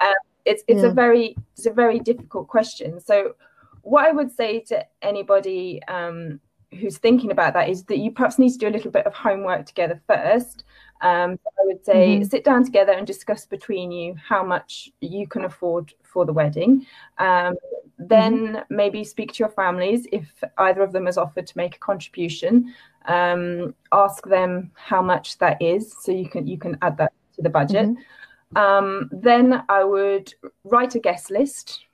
[0.00, 0.14] um,
[0.44, 0.90] it's it's yeah.
[0.90, 3.00] a very it's a very difficult question.
[3.00, 3.34] So
[3.82, 6.40] what I would say to anybody um,
[6.72, 9.14] who's thinking about that is that you perhaps need to do a little bit of
[9.14, 10.64] homework together first.
[11.00, 12.24] Um, I would say mm-hmm.
[12.24, 16.86] sit down together and discuss between you how much you can afford for the wedding.
[17.18, 17.54] Um,
[17.98, 18.74] then mm-hmm.
[18.74, 20.28] maybe speak to your families if
[20.58, 22.74] either of them has offered to make a contribution.
[23.06, 27.42] Um, ask them how much that is, so you can you can add that to
[27.42, 27.86] the budget.
[27.86, 28.56] Mm-hmm.
[28.56, 30.32] Um, then I would
[30.64, 31.84] write a guest list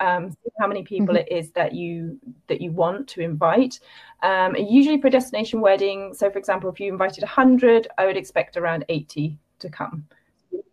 [0.00, 1.26] um, how many people mm-hmm.
[1.26, 3.80] it is that you that you want to invite.
[4.22, 8.16] Um, usually for a destination wedding, so for example, if you invited 100, I would
[8.16, 10.06] expect around 80 to come,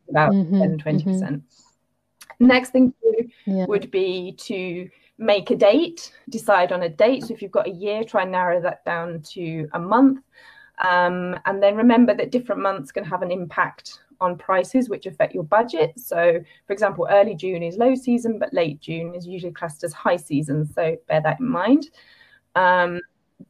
[0.10, 0.60] about mm-hmm.
[0.60, 1.44] 10 20 percent.
[1.44, 2.48] Mm-hmm.
[2.48, 3.66] Next thing to do yeah.
[3.66, 7.24] would be to make a date, decide on a date.
[7.24, 10.22] So if you've got a year, try and narrow that down to a month.
[10.84, 15.34] Um, and then remember that different months can have an impact on prices which affect
[15.34, 16.00] your budget.
[16.00, 19.92] So, for example, early June is low season, but late June is usually classed as
[19.92, 20.72] high season.
[20.74, 21.90] So, bear that in mind.
[22.56, 23.02] Um,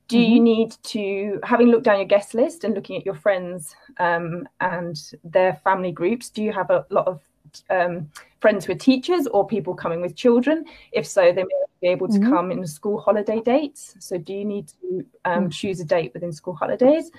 [0.07, 0.33] do mm-hmm.
[0.33, 4.47] you need to, having looked down your guest list and looking at your friends um,
[4.61, 7.21] and their family groups, do you have a lot of
[7.69, 10.65] um, friends who are teachers or people coming with children?
[10.91, 11.49] If so, they may
[11.81, 12.31] be able to mm-hmm.
[12.31, 13.95] come in school holiday dates.
[13.99, 15.49] So, do you need to um, mm-hmm.
[15.49, 17.11] choose a date within school holidays?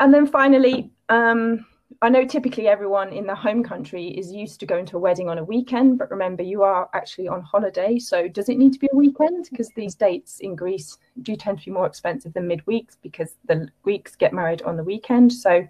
[0.00, 1.66] And then finally, um,
[2.04, 5.30] I know typically everyone in the home country is used to going to a wedding
[5.30, 7.98] on a weekend, but remember you are actually on holiday.
[7.98, 9.48] So does it need to be a weekend?
[9.50, 13.68] Because these dates in Greece do tend to be more expensive than midweeks because the
[13.82, 15.32] Greeks get married on the weekend.
[15.32, 15.66] So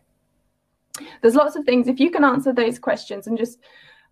[1.22, 1.86] there's lots of things.
[1.86, 3.60] If you can answer those questions and just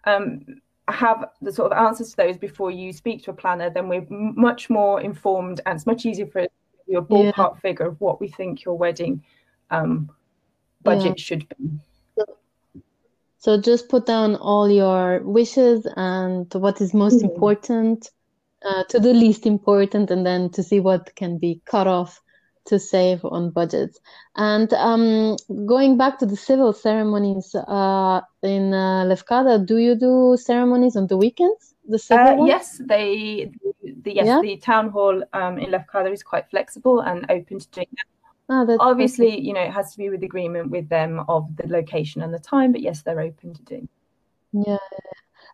[0.05, 3.89] um, have the sort of answers to those before you speak to a planner, then
[3.89, 6.47] we're much more informed and it's much easier for
[6.87, 7.61] your ballpark yeah.
[7.61, 9.25] figure of what we think your wedding
[9.73, 10.09] um,
[10.85, 11.25] budget yeah.
[11.25, 11.81] should be.
[13.43, 17.35] So just put down all your wishes and what is most mm-hmm.
[17.35, 18.09] important
[18.65, 22.21] uh, to the least important, and then to see what can be cut off
[22.67, 23.99] to save on budgets.
[24.37, 30.37] And um, going back to the civil ceremonies uh, in uh, Lefkada, do you do
[30.41, 31.75] ceremonies on the weekends?
[31.89, 33.51] The civil uh, yes, they.
[33.83, 34.41] The, yes, yeah?
[34.41, 38.07] the town hall um, in Lefkada is quite flexible and open to doing that
[38.49, 39.45] Oh, Obviously, perfect.
[39.45, 42.39] you know, it has to be with agreement with them of the location and the
[42.39, 43.89] time, but yes, they're open to doing.
[44.53, 44.79] Yeah.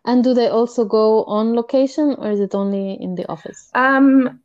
[0.05, 3.69] And do they also go on location or is it only in the office?
[3.75, 4.39] Um,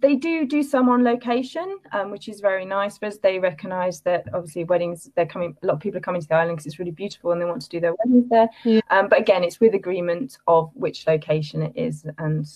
[0.00, 4.26] they do do some on location, um, which is very nice because they recognise that
[4.34, 5.56] obviously weddings they're coming.
[5.62, 7.46] A lot of people are coming to the island because it's really beautiful and they
[7.46, 8.48] want to do their weddings there.
[8.64, 8.80] Yeah.
[8.90, 12.46] Um, but again, it's with agreement of which location it is and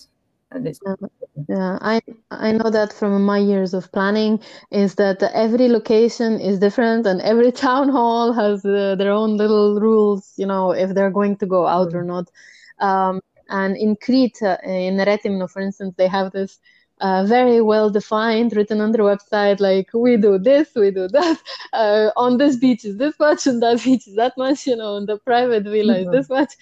[1.48, 6.58] yeah, I I know that from my years of planning is that every location is
[6.58, 10.32] different and every town hall has uh, their own little rules.
[10.36, 11.94] You know, if they're going to go out mm.
[11.94, 12.30] or not.
[12.78, 16.58] Um, and in Crete, uh, in Rethymno, for instance, they have this
[17.02, 21.38] uh, very well defined, written on their website, like we do this, we do that.
[21.74, 24.66] Uh, on this beach is this much, and that beach is that much.
[24.66, 26.12] You know, on the private villa mm-hmm.
[26.14, 26.52] is this much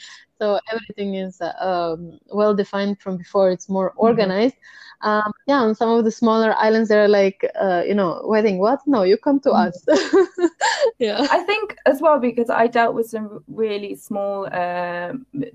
[0.40, 4.06] so everything is um, well defined from before it's more mm-hmm.
[4.08, 5.08] organized mm-hmm.
[5.08, 8.80] um, yeah on some of the smaller islands they're like uh, you know wedding what
[8.86, 9.68] no you come to mm-hmm.
[9.68, 10.50] us
[10.98, 15.12] yeah i think as well because i dealt with some really small uh,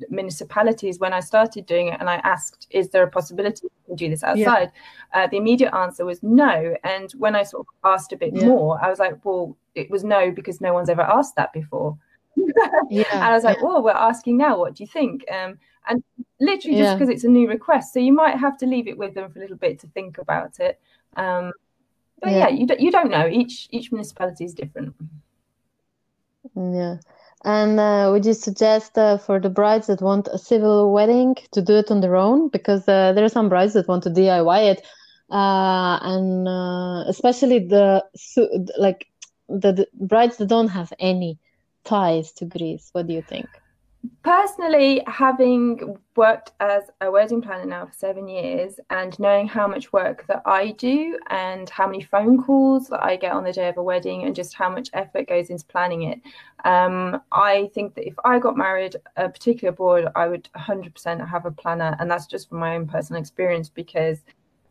[0.10, 4.10] municipalities when i started doing it and i asked is there a possibility to do
[4.10, 5.24] this outside yeah.
[5.24, 8.46] Uh, the immediate answer was no and when i sort of asked a bit yeah.
[8.46, 11.98] more i was like well it was no because no one's ever asked that before
[12.90, 14.60] yeah, and I was like, "Well, we're asking now.
[14.60, 16.04] What do you think?" Um, and
[16.40, 17.16] literally just because yeah.
[17.16, 19.42] it's a new request, so you might have to leave it with them for a
[19.42, 20.80] little bit to think about it.
[21.16, 21.52] Um,
[22.22, 23.28] but yeah, yeah you don't, you don't know.
[23.28, 24.96] Each each municipality is different.
[26.56, 26.98] Yeah.
[27.44, 31.62] And uh, would you suggest uh, for the brides that want a civil wedding to
[31.62, 32.50] do it on their own?
[32.50, 34.82] Because uh, there are some brides that want to DIY it,
[35.30, 38.04] uh, and uh, especially the
[38.80, 39.08] like
[39.48, 41.38] the, the, brides that don't have any
[41.86, 42.90] ties to Greece?
[42.92, 43.48] What do you think?
[44.24, 49.94] Personally, having worked as a wedding planner now for seven years and knowing how much
[49.94, 53.68] work that I do and how many phone calls that I get on the day
[53.70, 56.22] of a wedding and just how much effort goes into planning it,
[56.66, 61.46] um, I think that if I got married, a particular board, I would 100% have
[61.46, 61.96] a planner.
[62.00, 64.20] And that's just from my own personal experience because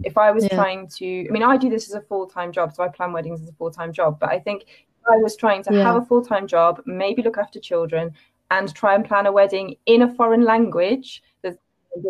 [0.02, 0.56] if I was yeah.
[0.56, 3.12] trying to, I mean, I do this as a full time job, so I plan
[3.12, 4.18] weddings as a full time job.
[4.18, 4.64] But I think
[5.10, 5.82] I was trying to yeah.
[5.82, 8.12] have a full time job, maybe look after children,
[8.50, 11.22] and try and plan a wedding in a foreign language,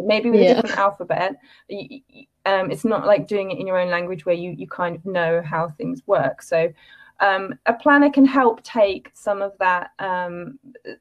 [0.05, 0.51] maybe with yeah.
[0.51, 1.37] a different alphabet.
[2.47, 5.05] Um, it's not like doing it in your own language where you you kind of
[5.05, 6.43] know how things work.
[6.43, 6.73] So.
[7.21, 10.59] Um, a planner can help take some of that um,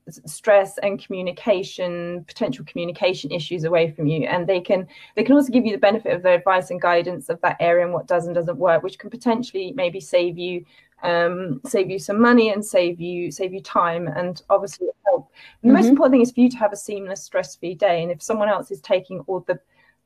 [0.08, 5.52] stress and communication, potential communication issues away from you, and they can they can also
[5.52, 8.28] give you the benefit of the advice and guidance of that area and what does
[8.28, 10.64] and doesn't work, which can potentially maybe save you
[11.04, 15.30] um, save you some money and save you save you time and obviously help.
[15.62, 15.78] The mm-hmm.
[15.78, 18.02] most important thing is for you to have a seamless, stress-free day.
[18.02, 19.60] And if someone else is taking all the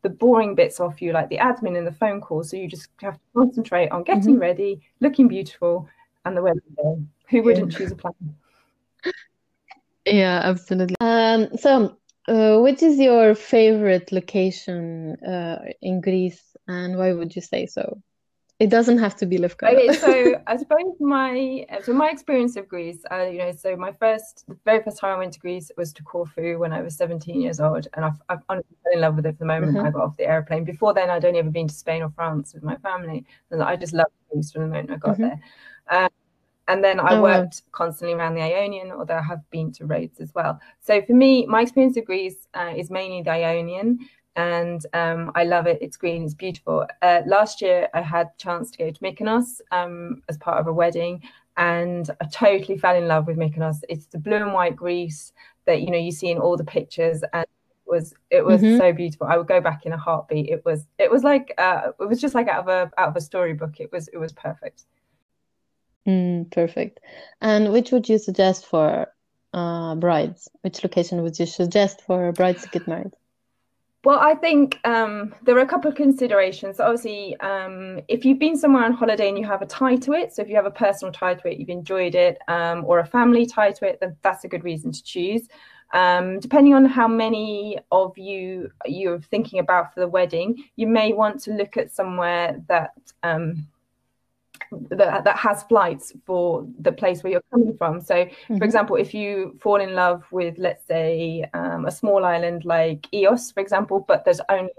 [0.03, 2.89] the boring bits off you, like the admin and the phone calls, so you just
[3.01, 4.41] have to concentrate on getting mm-hmm.
[4.41, 5.87] ready, looking beautiful,
[6.25, 6.61] and the weather.
[7.29, 7.77] Who wouldn't yeah.
[7.77, 8.13] choose a plan?
[10.05, 10.95] Yeah, absolutely.
[11.01, 17.41] Um, so, uh, which is your favorite location uh, in Greece, and why would you
[17.41, 18.01] say so?
[18.59, 19.73] It doesn't have to be Lefkada.
[19.73, 23.91] okay, so I suppose my so my experience of Greece, uh, you know, so my
[23.91, 26.95] first, the very first time I went to Greece was to Corfu when I was
[26.95, 29.85] 17 years old, and I've, I've honestly fell in love with it the moment mm-hmm.
[29.85, 30.63] I got off the airplane.
[30.63, 33.75] Before then, I'd only ever been to Spain or France with my family, and I
[33.75, 35.23] just loved Greece from the moment I got mm-hmm.
[35.23, 35.39] there.
[35.89, 36.09] Um,
[36.67, 37.69] and then I oh, worked wow.
[37.71, 40.59] constantly around the Ionian, although I have been to Rhodes as well.
[40.81, 43.99] So for me, my experience of Greece uh, is mainly the Ionian
[44.37, 45.79] and um, I love it.
[45.81, 46.85] It's green, it's beautiful.
[47.01, 50.67] Uh, last year, I had a chance to go to Mykonos um, as part of
[50.67, 51.23] a wedding,
[51.57, 53.81] and I totally fell in love with Mykonos.
[53.89, 55.33] It's the blue and white Greece
[55.65, 58.77] that you know you see in all the pictures, and it was it was mm-hmm.
[58.77, 59.27] so beautiful.
[59.27, 60.49] I would go back in a heartbeat.
[60.49, 63.15] It was it was like uh, it was just like out of a out of
[63.15, 63.79] a storybook.
[63.79, 64.83] It was it was perfect.
[66.07, 66.99] Mm, perfect.
[67.41, 69.07] And which would you suggest for
[69.51, 70.47] uh, brides?
[70.61, 73.13] Which location would you suggest for brides to get married?
[74.07, 76.79] Well, I think um, there are a couple of considerations.
[76.79, 80.33] Obviously, um, if you've been somewhere on holiday and you have a tie to it,
[80.33, 83.05] so if you have a personal tie to it, you've enjoyed it, um, or a
[83.05, 85.49] family tie to it, then that's a good reason to choose.
[85.93, 91.11] Um, depending on how many of you you're thinking about for the wedding, you may
[91.11, 92.93] want to look at somewhere that
[93.23, 93.67] um,
[94.89, 98.01] that, that has flights for the place where you're coming from.
[98.01, 98.57] So, mm-hmm.
[98.57, 103.03] for example, if you fall in love with, let's say, um, a small island like
[103.13, 104.71] Ios, for example, but there's only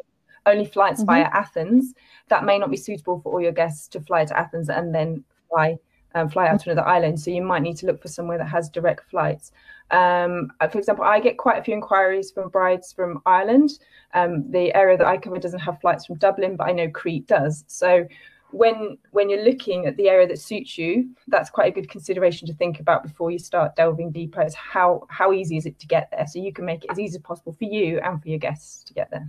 [0.46, 1.10] only flights mm-hmm.
[1.10, 1.94] via Athens,
[2.28, 5.24] that may not be suitable for all your guests to fly to Athens and then
[5.50, 5.76] fly
[6.14, 7.20] um, fly out to another island.
[7.20, 9.52] So you might need to look for somewhere that has direct flights.
[9.90, 13.70] Um, uh, for example, I get quite a few inquiries from brides from Ireland.
[14.14, 17.26] Um, the area that I cover doesn't have flights from Dublin, but I know Crete
[17.26, 17.64] does.
[17.66, 18.06] So
[18.50, 22.46] when when you're looking at the area that suits you, that's quite a good consideration
[22.48, 24.42] to think about before you start delving deeper.
[24.42, 26.98] Is how how easy is it to get there, so you can make it as
[26.98, 29.28] easy as possible for you and for your guests to get there.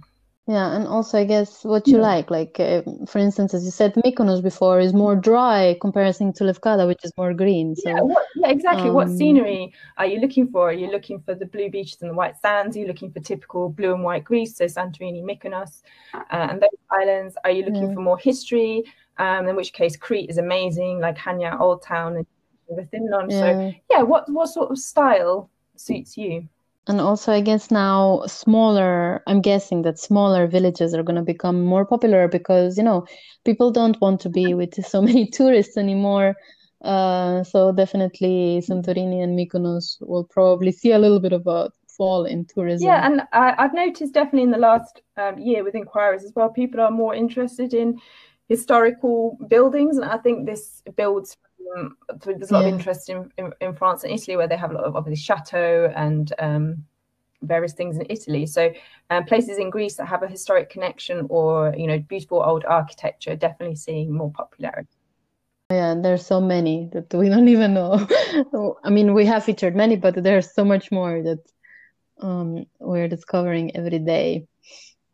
[0.49, 2.01] Yeah, and also I guess what you yeah.
[2.01, 6.43] like, like uh, for instance, as you said, Mykonos before is more dry comparison to
[6.43, 7.75] Lefkada, which is more green.
[7.75, 8.89] So yeah, what, yeah exactly.
[8.89, 10.69] Um, what scenery are you looking for?
[10.69, 12.75] Are you looking for the blue beaches and the white sands?
[12.75, 15.83] Are you looking for typical blue and white Greece, so Santorini, Mykonos,
[16.15, 17.37] uh, and those islands?
[17.43, 17.93] Are you looking yeah.
[17.93, 18.85] for more history?
[19.19, 22.25] Um, in which case Crete is amazing, like Hania Old Town and
[22.71, 23.29] Rethymno.
[23.29, 23.39] Yeah.
[23.39, 26.47] So yeah, what what sort of style suits you?
[26.87, 29.21] And also, I guess now smaller.
[29.27, 33.05] I'm guessing that smaller villages are going to become more popular because you know
[33.45, 36.35] people don't want to be with so many tourists anymore.
[36.81, 42.25] Uh, so definitely Santorini and Mykonos will probably see a little bit of a fall
[42.25, 42.87] in tourism.
[42.87, 46.49] Yeah, and I, have noticed definitely in the last um, year with inquiries as well,
[46.49, 47.99] people are more interested in
[48.49, 51.37] historical buildings, and I think this builds.
[51.73, 52.69] From, there's a lot yeah.
[52.69, 55.21] of interest in, in, in, France and Italy, where they have a lot of obviously
[55.21, 56.83] chateau and um,
[57.43, 58.47] various things in Italy.
[58.47, 58.73] So
[59.11, 63.35] um, places in Greece that have a historic connection or you know beautiful old architecture,
[63.35, 64.89] definitely seeing more popularity.
[65.69, 68.07] Yeah, and there's so many that we don't even know.
[68.83, 71.43] I mean, we have featured many, but there's so much more that
[72.21, 74.47] um, we're discovering every day.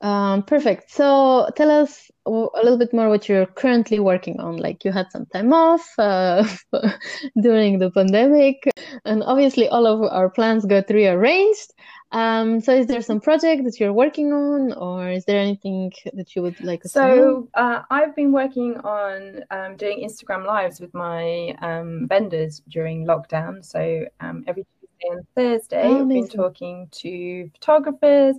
[0.06, 0.92] Um, perfect.
[0.92, 4.58] So tell us a little bit more what you're currently working on.
[4.58, 6.48] Like you had some time off uh,
[7.42, 8.70] during the pandemic,
[9.04, 11.74] and obviously all of our plans got rearranged.
[12.12, 16.36] Um, so is there some project that you're working on, or is there anything that
[16.36, 20.94] you would like to So uh, I've been working on um, doing Instagram lives with
[20.94, 23.66] my um, vendors during lockdown.
[23.66, 28.36] So um, every Tuesday and Thursday, oh, I've been talking to photographers,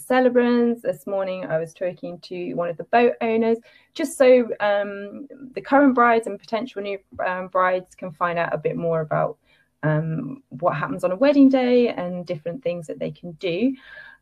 [0.00, 0.82] celebrants.
[0.82, 3.58] This morning, I was talking to one of the boat owners,
[3.94, 8.58] just so um, the current brides and potential new um, brides can find out a
[8.58, 9.38] bit more about
[9.82, 13.74] um, what happens on a wedding day and different things that they can do.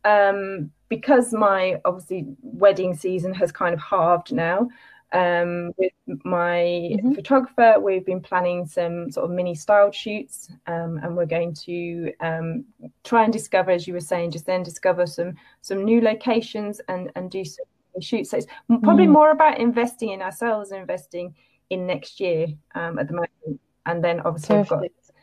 [0.05, 4.69] Um, because my obviously wedding season has kind of halved now,
[5.13, 5.93] um, with
[6.25, 7.15] my mm-hmm.
[7.15, 12.13] photographer, we've been planning some sort of mini styled shoots, um, and we're going to
[12.21, 12.65] um,
[13.05, 17.11] try and discover, as you were saying, just then discover some some new locations and
[17.17, 17.65] and do some
[18.01, 18.31] shoots.
[18.31, 18.47] So it's
[18.83, 19.13] probably mm.
[19.13, 21.35] more about investing in ourselves, and investing
[21.71, 24.81] in next year um, at the moment, and then obviously Perfect.
[24.81, 25.15] we've got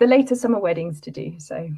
[0.00, 1.38] the later summer weddings to do.
[1.38, 1.68] So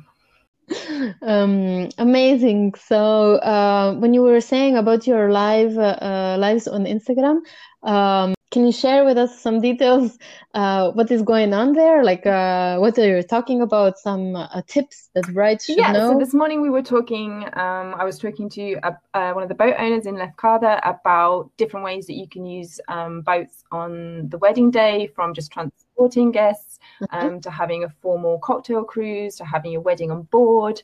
[1.22, 2.74] um, amazing.
[2.74, 7.40] So uh, when you were saying about your live uh, lives on Instagram,
[7.82, 10.18] um, can you share with us some details?
[10.54, 12.04] Uh, what is going on there?
[12.04, 13.98] Like uh, what are you talking about?
[13.98, 16.12] Some uh, tips that brides should yeah, know.
[16.12, 17.44] so this morning we were talking.
[17.54, 21.84] Um, I was talking to uh, one of the boat owners in Lefkada about different
[21.84, 26.71] ways that you can use um, boats on the wedding day, from just transporting guests.
[27.10, 30.82] Um, to having a formal cocktail cruise to having a wedding on board.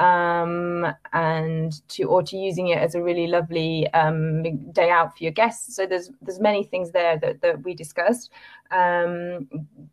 [0.00, 4.42] um, and to or to using it as a really lovely um,
[4.72, 5.76] day out for your guests.
[5.76, 8.30] So there's there's many things there that, that we discussed.
[8.70, 9.48] Um,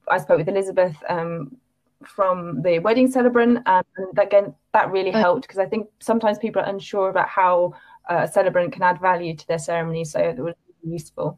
[0.07, 1.57] I spoke with Elizabeth um,
[2.05, 6.61] from the wedding celebrant, um, and again that really helped because I think sometimes people
[6.61, 7.73] are unsure about how
[8.09, 11.38] uh, a celebrant can add value to their ceremony, so it was useful.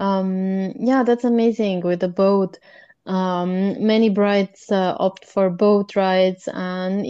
[0.00, 2.58] Um, yeah, that's amazing with the boat.
[3.06, 7.02] Um, many brides uh, opt for boat rides and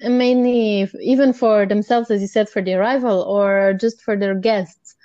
[0.00, 4.96] mainly even for themselves, as you said, for the arrival or just for their guests.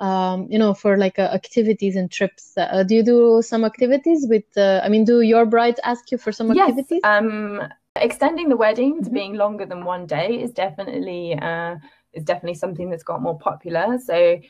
[0.00, 2.54] Um, you know, for like uh, activities and trips.
[2.56, 4.44] Uh, do you do some activities with?
[4.56, 7.00] Uh, I mean, do your brides ask you for some activities?
[7.04, 7.22] Yes.
[7.22, 7.60] Um,
[7.96, 9.04] extending the wedding mm-hmm.
[9.04, 11.76] to being longer than one day is definitely uh,
[12.14, 13.98] is definitely something that's got more popular.
[13.98, 14.40] So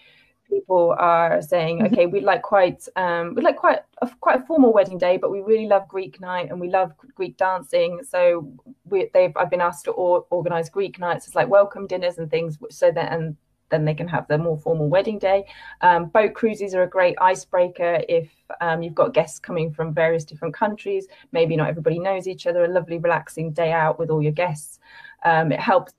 [0.52, 1.92] people are saying, mm-hmm.
[1.92, 5.30] okay, we'd like quite um, we'd like quite a, quite a formal wedding day, but
[5.30, 8.00] we really love Greek night and we love Greek dancing.
[8.08, 8.52] So
[8.84, 11.26] we, they've I've been asked to or, organize Greek nights.
[11.26, 13.36] It's like welcome dinners and things, so that and
[13.70, 15.44] then they can have the more formal wedding day.
[15.80, 18.30] Um, boat cruises are a great icebreaker if
[18.60, 21.06] um, you've got guests coming from various different countries.
[21.32, 22.64] Maybe not everybody knows each other.
[22.64, 24.78] A lovely, relaxing day out with all your guests.
[25.24, 25.94] Um, it helps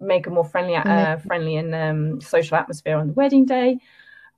[0.00, 1.26] make a more friendly, uh, mm-hmm.
[1.26, 3.78] friendly and um, social atmosphere on the wedding day.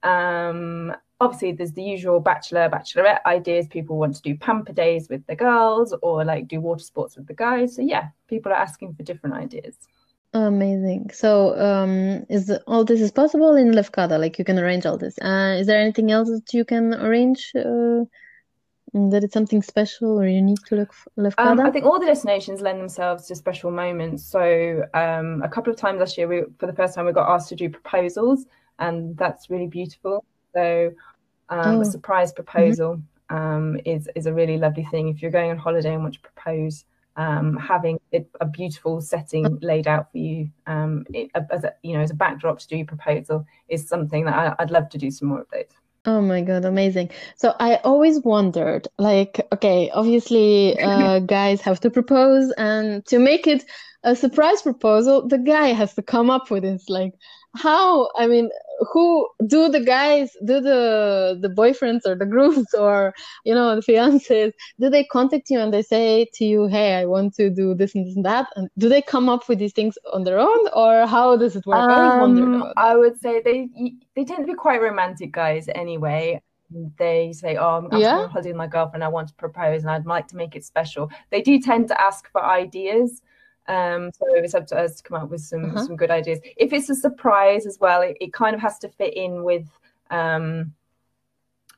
[0.02, 3.66] Um, obviously, there's the usual bachelor, bachelorette ideas.
[3.66, 7.26] People want to do pamper days with the girls or like do water sports with
[7.26, 7.76] the guys.
[7.76, 9.76] So yeah, people are asking for different ideas.
[10.32, 11.11] Amazing.
[11.14, 14.18] So, um, is all this is possible in Lefkada?
[14.20, 15.16] Like you can arrange all this.
[15.18, 17.52] Uh, is there anything else that you can arrange?
[17.54, 18.04] Uh,
[18.93, 20.87] that it's something special or unique to
[21.18, 21.34] Lefkada?
[21.39, 24.24] Um, I think all the destinations lend themselves to special moments.
[24.24, 27.32] So um, a couple of times last year, we for the first time we got
[27.32, 28.47] asked to do proposals,
[28.78, 30.24] and that's really beautiful.
[30.55, 30.93] So
[31.49, 31.80] um, oh.
[31.80, 33.76] a surprise proposal mm-hmm.
[33.84, 35.09] is is a really lovely thing.
[35.09, 36.84] If you're going on holiday and want to propose,
[37.16, 39.59] um, having it, a beautiful setting oh.
[39.62, 42.76] laid out for you um, it, as a, you know as a backdrop to do
[42.76, 45.64] your proposal is something that I, I'd love to do some more of those.
[46.07, 47.11] Oh my God, amazing.
[47.36, 53.46] So I always wondered, like, okay, obviously, uh, guys have to propose, and to make
[53.46, 53.64] it
[54.04, 56.88] a surprise proposal, the guy has to come up with this.
[56.88, 57.14] Like,
[57.57, 58.11] how?
[58.16, 58.50] I mean,
[58.92, 63.82] who do the guys, do the the boyfriends or the grooms or you know the
[63.82, 64.52] fiancés?
[64.80, 67.94] Do they contact you and they say to you, "Hey, I want to do this
[67.94, 68.48] and this and that"?
[68.57, 71.66] And do they come up with these things on their own, or how does it
[71.66, 71.88] work?
[71.90, 73.68] Um, I, I would say they
[74.14, 76.40] they tend to be quite romantic guys anyway
[76.98, 78.26] they say, "Oh, I'm, yeah.
[78.28, 79.04] holiday with my girlfriend.
[79.04, 82.00] I want to propose, and I'd like to make it special." They do tend to
[82.00, 83.22] ask for ideas,
[83.69, 85.85] um, so it's up to us to come up with some uh-huh.
[85.85, 86.39] some good ideas.
[86.57, 89.69] If it's a surprise as well, it, it kind of has to fit in with
[90.11, 90.73] um,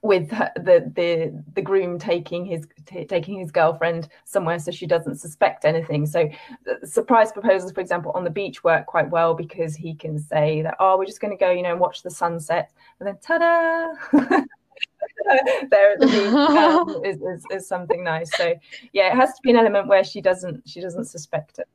[0.02, 5.16] with the the the groom taking his t- taking his girlfriend somewhere so she doesn't
[5.16, 6.06] suspect anything.
[6.06, 6.28] So
[6.84, 10.76] surprise proposals, for example, on the beach work quite well because he can say that,
[10.78, 12.70] oh, we're just going to go, you know, and watch the sunset,
[13.00, 14.40] and then ta-da.
[15.70, 18.34] there at the beach um, is, is, is something nice.
[18.36, 18.54] So
[18.92, 21.68] yeah, it has to be an element where she doesn't she doesn't suspect it.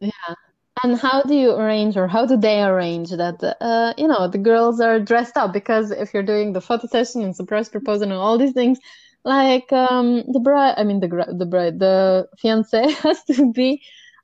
[0.00, 0.34] Yeah.
[0.82, 3.56] And how do you arrange, or how do they arrange that?
[3.60, 7.22] Uh, you know, the girls are dressed up because if you're doing the photo session
[7.22, 8.78] and surprise proposal and all these things,
[9.24, 13.82] like um, the bride, I mean the the bride, the fiance has to be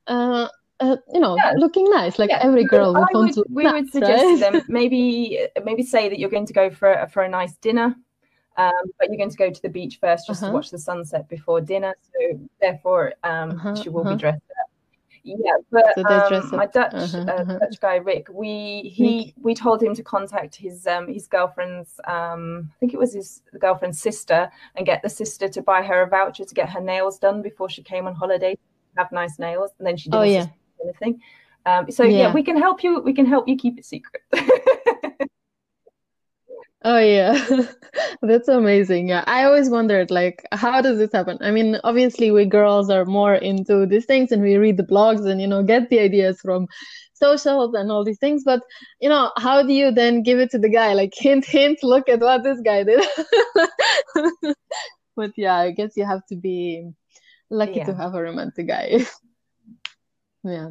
[0.09, 0.49] uh,
[0.81, 2.19] uh, you know, looking nice.
[2.19, 3.45] Like every girl would want to.
[3.49, 4.53] We would suggest right?
[4.53, 7.57] to them maybe maybe say that you're going to go for a, for a nice
[7.57, 7.97] dinner,
[8.57, 10.51] um, but you're going to go to the beach first just uh-huh.
[10.51, 11.95] to watch the sunset before dinner.
[12.03, 14.15] So therefore, um, uh-huh, she will uh-huh.
[14.15, 14.71] be dressed up.
[15.25, 17.59] Yeah, but so um, my Dutch uh-huh, uh, uh-huh.
[17.59, 22.71] Dutch guy Rick, we he we told him to contact his um, his girlfriend's um,
[22.71, 26.09] I think it was his girlfriend's sister and get the sister to buy her a
[26.09, 28.57] voucher to get her nails done before she came on holiday.
[28.97, 30.17] Have nice nails, and then she did.
[30.17, 30.47] Oh yeah
[30.83, 31.21] anything.
[31.67, 32.19] Um, so yeah.
[32.19, 33.01] yeah, we can help you.
[33.01, 34.23] We can help you keep it secret.
[36.85, 37.47] oh yeah,
[38.23, 39.09] that's amazing.
[39.09, 41.37] Yeah, I always wondered like, how does this happen?
[41.41, 45.27] I mean, obviously we girls are more into these things, and we read the blogs
[45.27, 46.69] and you know get the ideas from
[47.19, 48.45] socials and all these things.
[48.45, 48.63] But
[49.01, 50.95] you know, how do you then give it to the guy?
[50.95, 51.83] Like hint, hint.
[51.83, 53.05] Look at what this guy did.
[55.17, 56.91] but yeah, I guess you have to be
[57.51, 57.85] lucky yeah.
[57.85, 59.05] to have a romantic guy.
[60.49, 60.71] Yeah.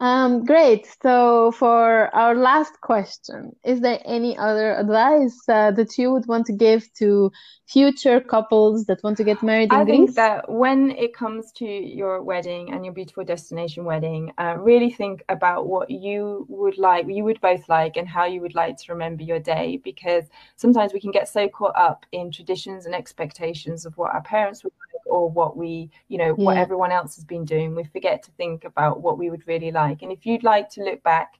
[0.00, 0.86] Um, great.
[1.02, 6.46] So, for our last question, is there any other advice uh, that you would want
[6.46, 7.30] to give to
[7.66, 10.14] future couples that want to get married in I Greece?
[10.14, 14.90] think that when it comes to your wedding and your beautiful destination wedding, uh, really
[14.90, 18.76] think about what you would like, you would both like, and how you would like
[18.78, 19.80] to remember your day.
[19.82, 20.24] Because
[20.54, 24.62] sometimes we can get so caught up in traditions and expectations of what our parents
[24.62, 24.72] would
[25.08, 26.44] or what we you know yeah.
[26.44, 29.70] what everyone else has been doing we forget to think about what we would really
[29.70, 30.02] like.
[30.02, 31.34] And if you'd like to look back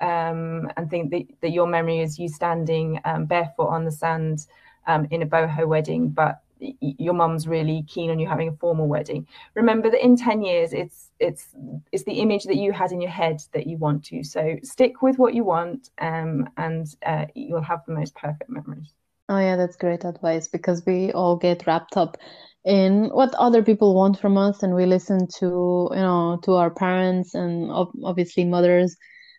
[0.00, 4.46] um, and think that, that your memory is you standing um, barefoot on the sand
[4.86, 6.40] um, in a boho wedding but
[6.80, 10.74] your mum's really keen on you having a formal wedding remember that in 10 years
[10.74, 11.48] it's it's
[11.92, 14.24] it's the image that you had in your head that you want to.
[14.24, 18.92] So stick with what you want um, and uh, you'll have the most perfect memories.
[19.28, 22.16] Oh yeah that's great advice because we all get wrapped up
[22.64, 26.70] in what other people want from us and we listen to you know to our
[26.70, 27.70] parents and
[28.04, 28.96] obviously mothers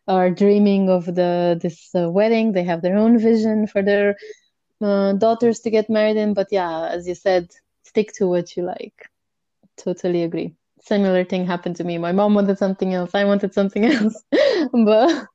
[0.08, 4.16] are dreaming of the this uh, wedding they have their own vision for their
[4.82, 6.34] uh, daughters to get married in.
[6.34, 7.52] But yeah, as you said,
[7.84, 9.10] stick to what you like.
[9.78, 10.56] Totally agree.
[10.82, 11.98] Similar thing happened to me.
[11.98, 13.12] My mom wanted something else.
[13.14, 14.24] I wanted something else.
[14.74, 15.28] but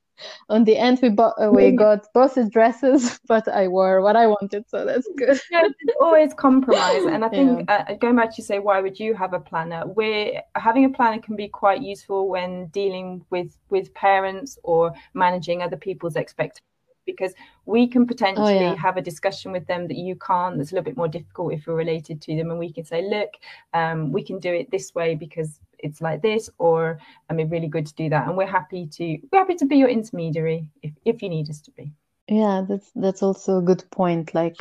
[0.49, 4.27] on the end, we bought uh, we got both dresses, but I wore what I
[4.27, 5.39] wanted, so that's good.
[5.51, 5.67] yeah,
[6.01, 7.85] always compromise, and I think yeah.
[7.89, 9.85] uh, going back to say why would you have a planner?
[9.85, 15.61] We're having a planner can be quite useful when dealing with with parents or managing
[15.61, 16.63] other people's expectations
[17.07, 17.33] because
[17.65, 18.75] we can potentially oh, yeah.
[18.75, 21.65] have a discussion with them that you can't that's a little bit more difficult if
[21.65, 23.29] you're related to them and we can say look
[23.73, 26.99] um, we can do it this way because it's like this or
[27.29, 29.77] i mean really good to do that and we're happy to we're happy to be
[29.77, 31.91] your intermediary if, if you need us to be
[32.27, 34.57] yeah that's that's also a good point like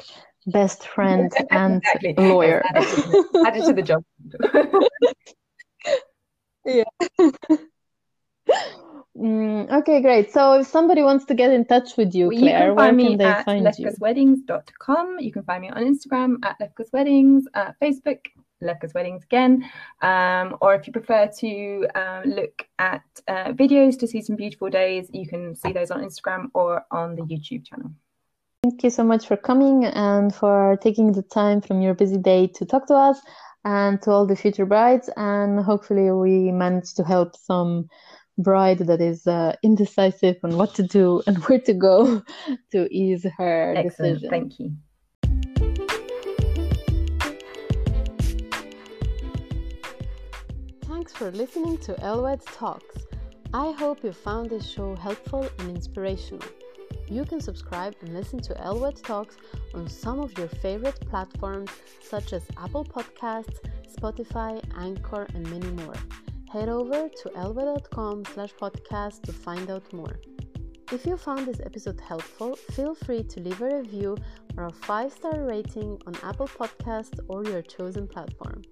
[0.46, 2.14] best friend and exactly.
[2.18, 4.04] lawyer add it, to, add it to the job
[6.66, 6.84] yeah
[9.16, 10.30] Mm, okay, great.
[10.30, 13.16] So if somebody wants to get in touch with you, Claire, you can where can
[13.16, 13.90] they find you?
[15.20, 18.18] You can find me on Instagram at lefkasweddings, at Facebook,
[18.62, 19.68] Lefkas Weddings again.
[20.02, 24.70] Um, or if you prefer to um, look at uh, videos to see some beautiful
[24.70, 27.90] days, you can see those on Instagram or on the YouTube channel.
[28.62, 32.48] Thank you so much for coming and for taking the time from your busy day
[32.48, 33.20] to talk to us
[33.64, 35.08] and to all the future brides.
[35.16, 37.88] And hopefully, we managed to help some
[38.38, 42.22] bride that is uh, indecisive on what to do and where to go
[42.72, 44.14] to ease her Excellent.
[44.14, 44.30] decision.
[44.30, 44.72] Thank you.
[51.16, 53.06] For listening to Elwed Talks.
[53.54, 56.46] I hope you found this show helpful and inspirational.
[57.08, 59.38] You can subscribe and listen to Elwed Talks
[59.72, 61.70] on some of your favorite platforms
[62.02, 63.58] such as Apple Podcasts,
[63.90, 65.94] Spotify, Anchor, and many more
[66.50, 70.20] head over to elwed.com slash podcast to find out more.
[70.92, 74.16] If you found this episode helpful, feel free to leave a review
[74.56, 78.62] or a 5-star rating on Apple Podcasts or your chosen platform.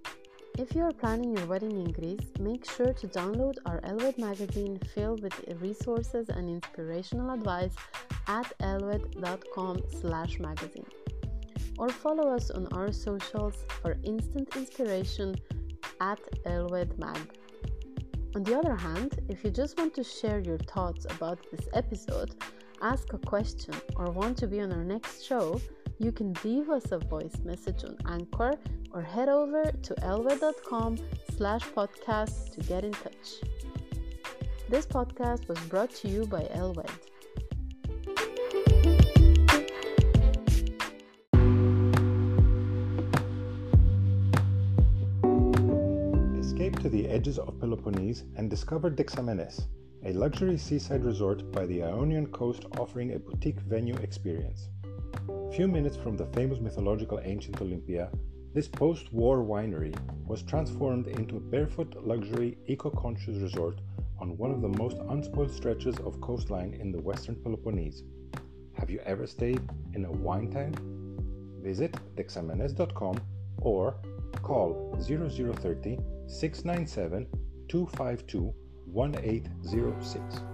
[0.57, 4.79] If you are planning your wedding in Greece, make sure to download our Elwed magazine
[4.95, 7.75] filled with resources and inspirational advice
[8.29, 10.87] at elwed.com slash magazine.
[11.77, 15.35] Or follow us on our socials for instant inspiration
[16.01, 17.19] at elwedmag.
[18.37, 22.37] On the other hand, if you just want to share your thoughts about this episode,
[22.81, 25.61] ask a question, or want to be on our next show,
[25.99, 28.55] you can leave us a voice message on Anchor
[28.93, 30.99] or head over to elwed.com
[31.37, 33.41] slash podcast to get in touch.
[34.69, 36.91] This podcast was brought to you by Elwed.
[46.41, 49.67] Escape to the edges of Peloponnese and discover Dexamenes,
[50.05, 54.69] a luxury seaside resort by the Ionian coast offering a boutique venue experience.
[55.55, 58.11] Few minutes from the famous mythological ancient Olympia,
[58.55, 59.95] this post war winery
[60.27, 63.81] was transformed into a barefoot luxury eco conscious resort
[64.21, 68.03] on one of the most unspoiled stretches of coastline in the western Peloponnese.
[68.75, 69.61] Have you ever stayed
[69.95, 70.75] in a wine town?
[71.63, 73.21] Visit dexamenes.com
[73.59, 73.97] or
[74.43, 77.27] call 0030 697
[77.69, 78.55] 252
[78.87, 80.54] 1806.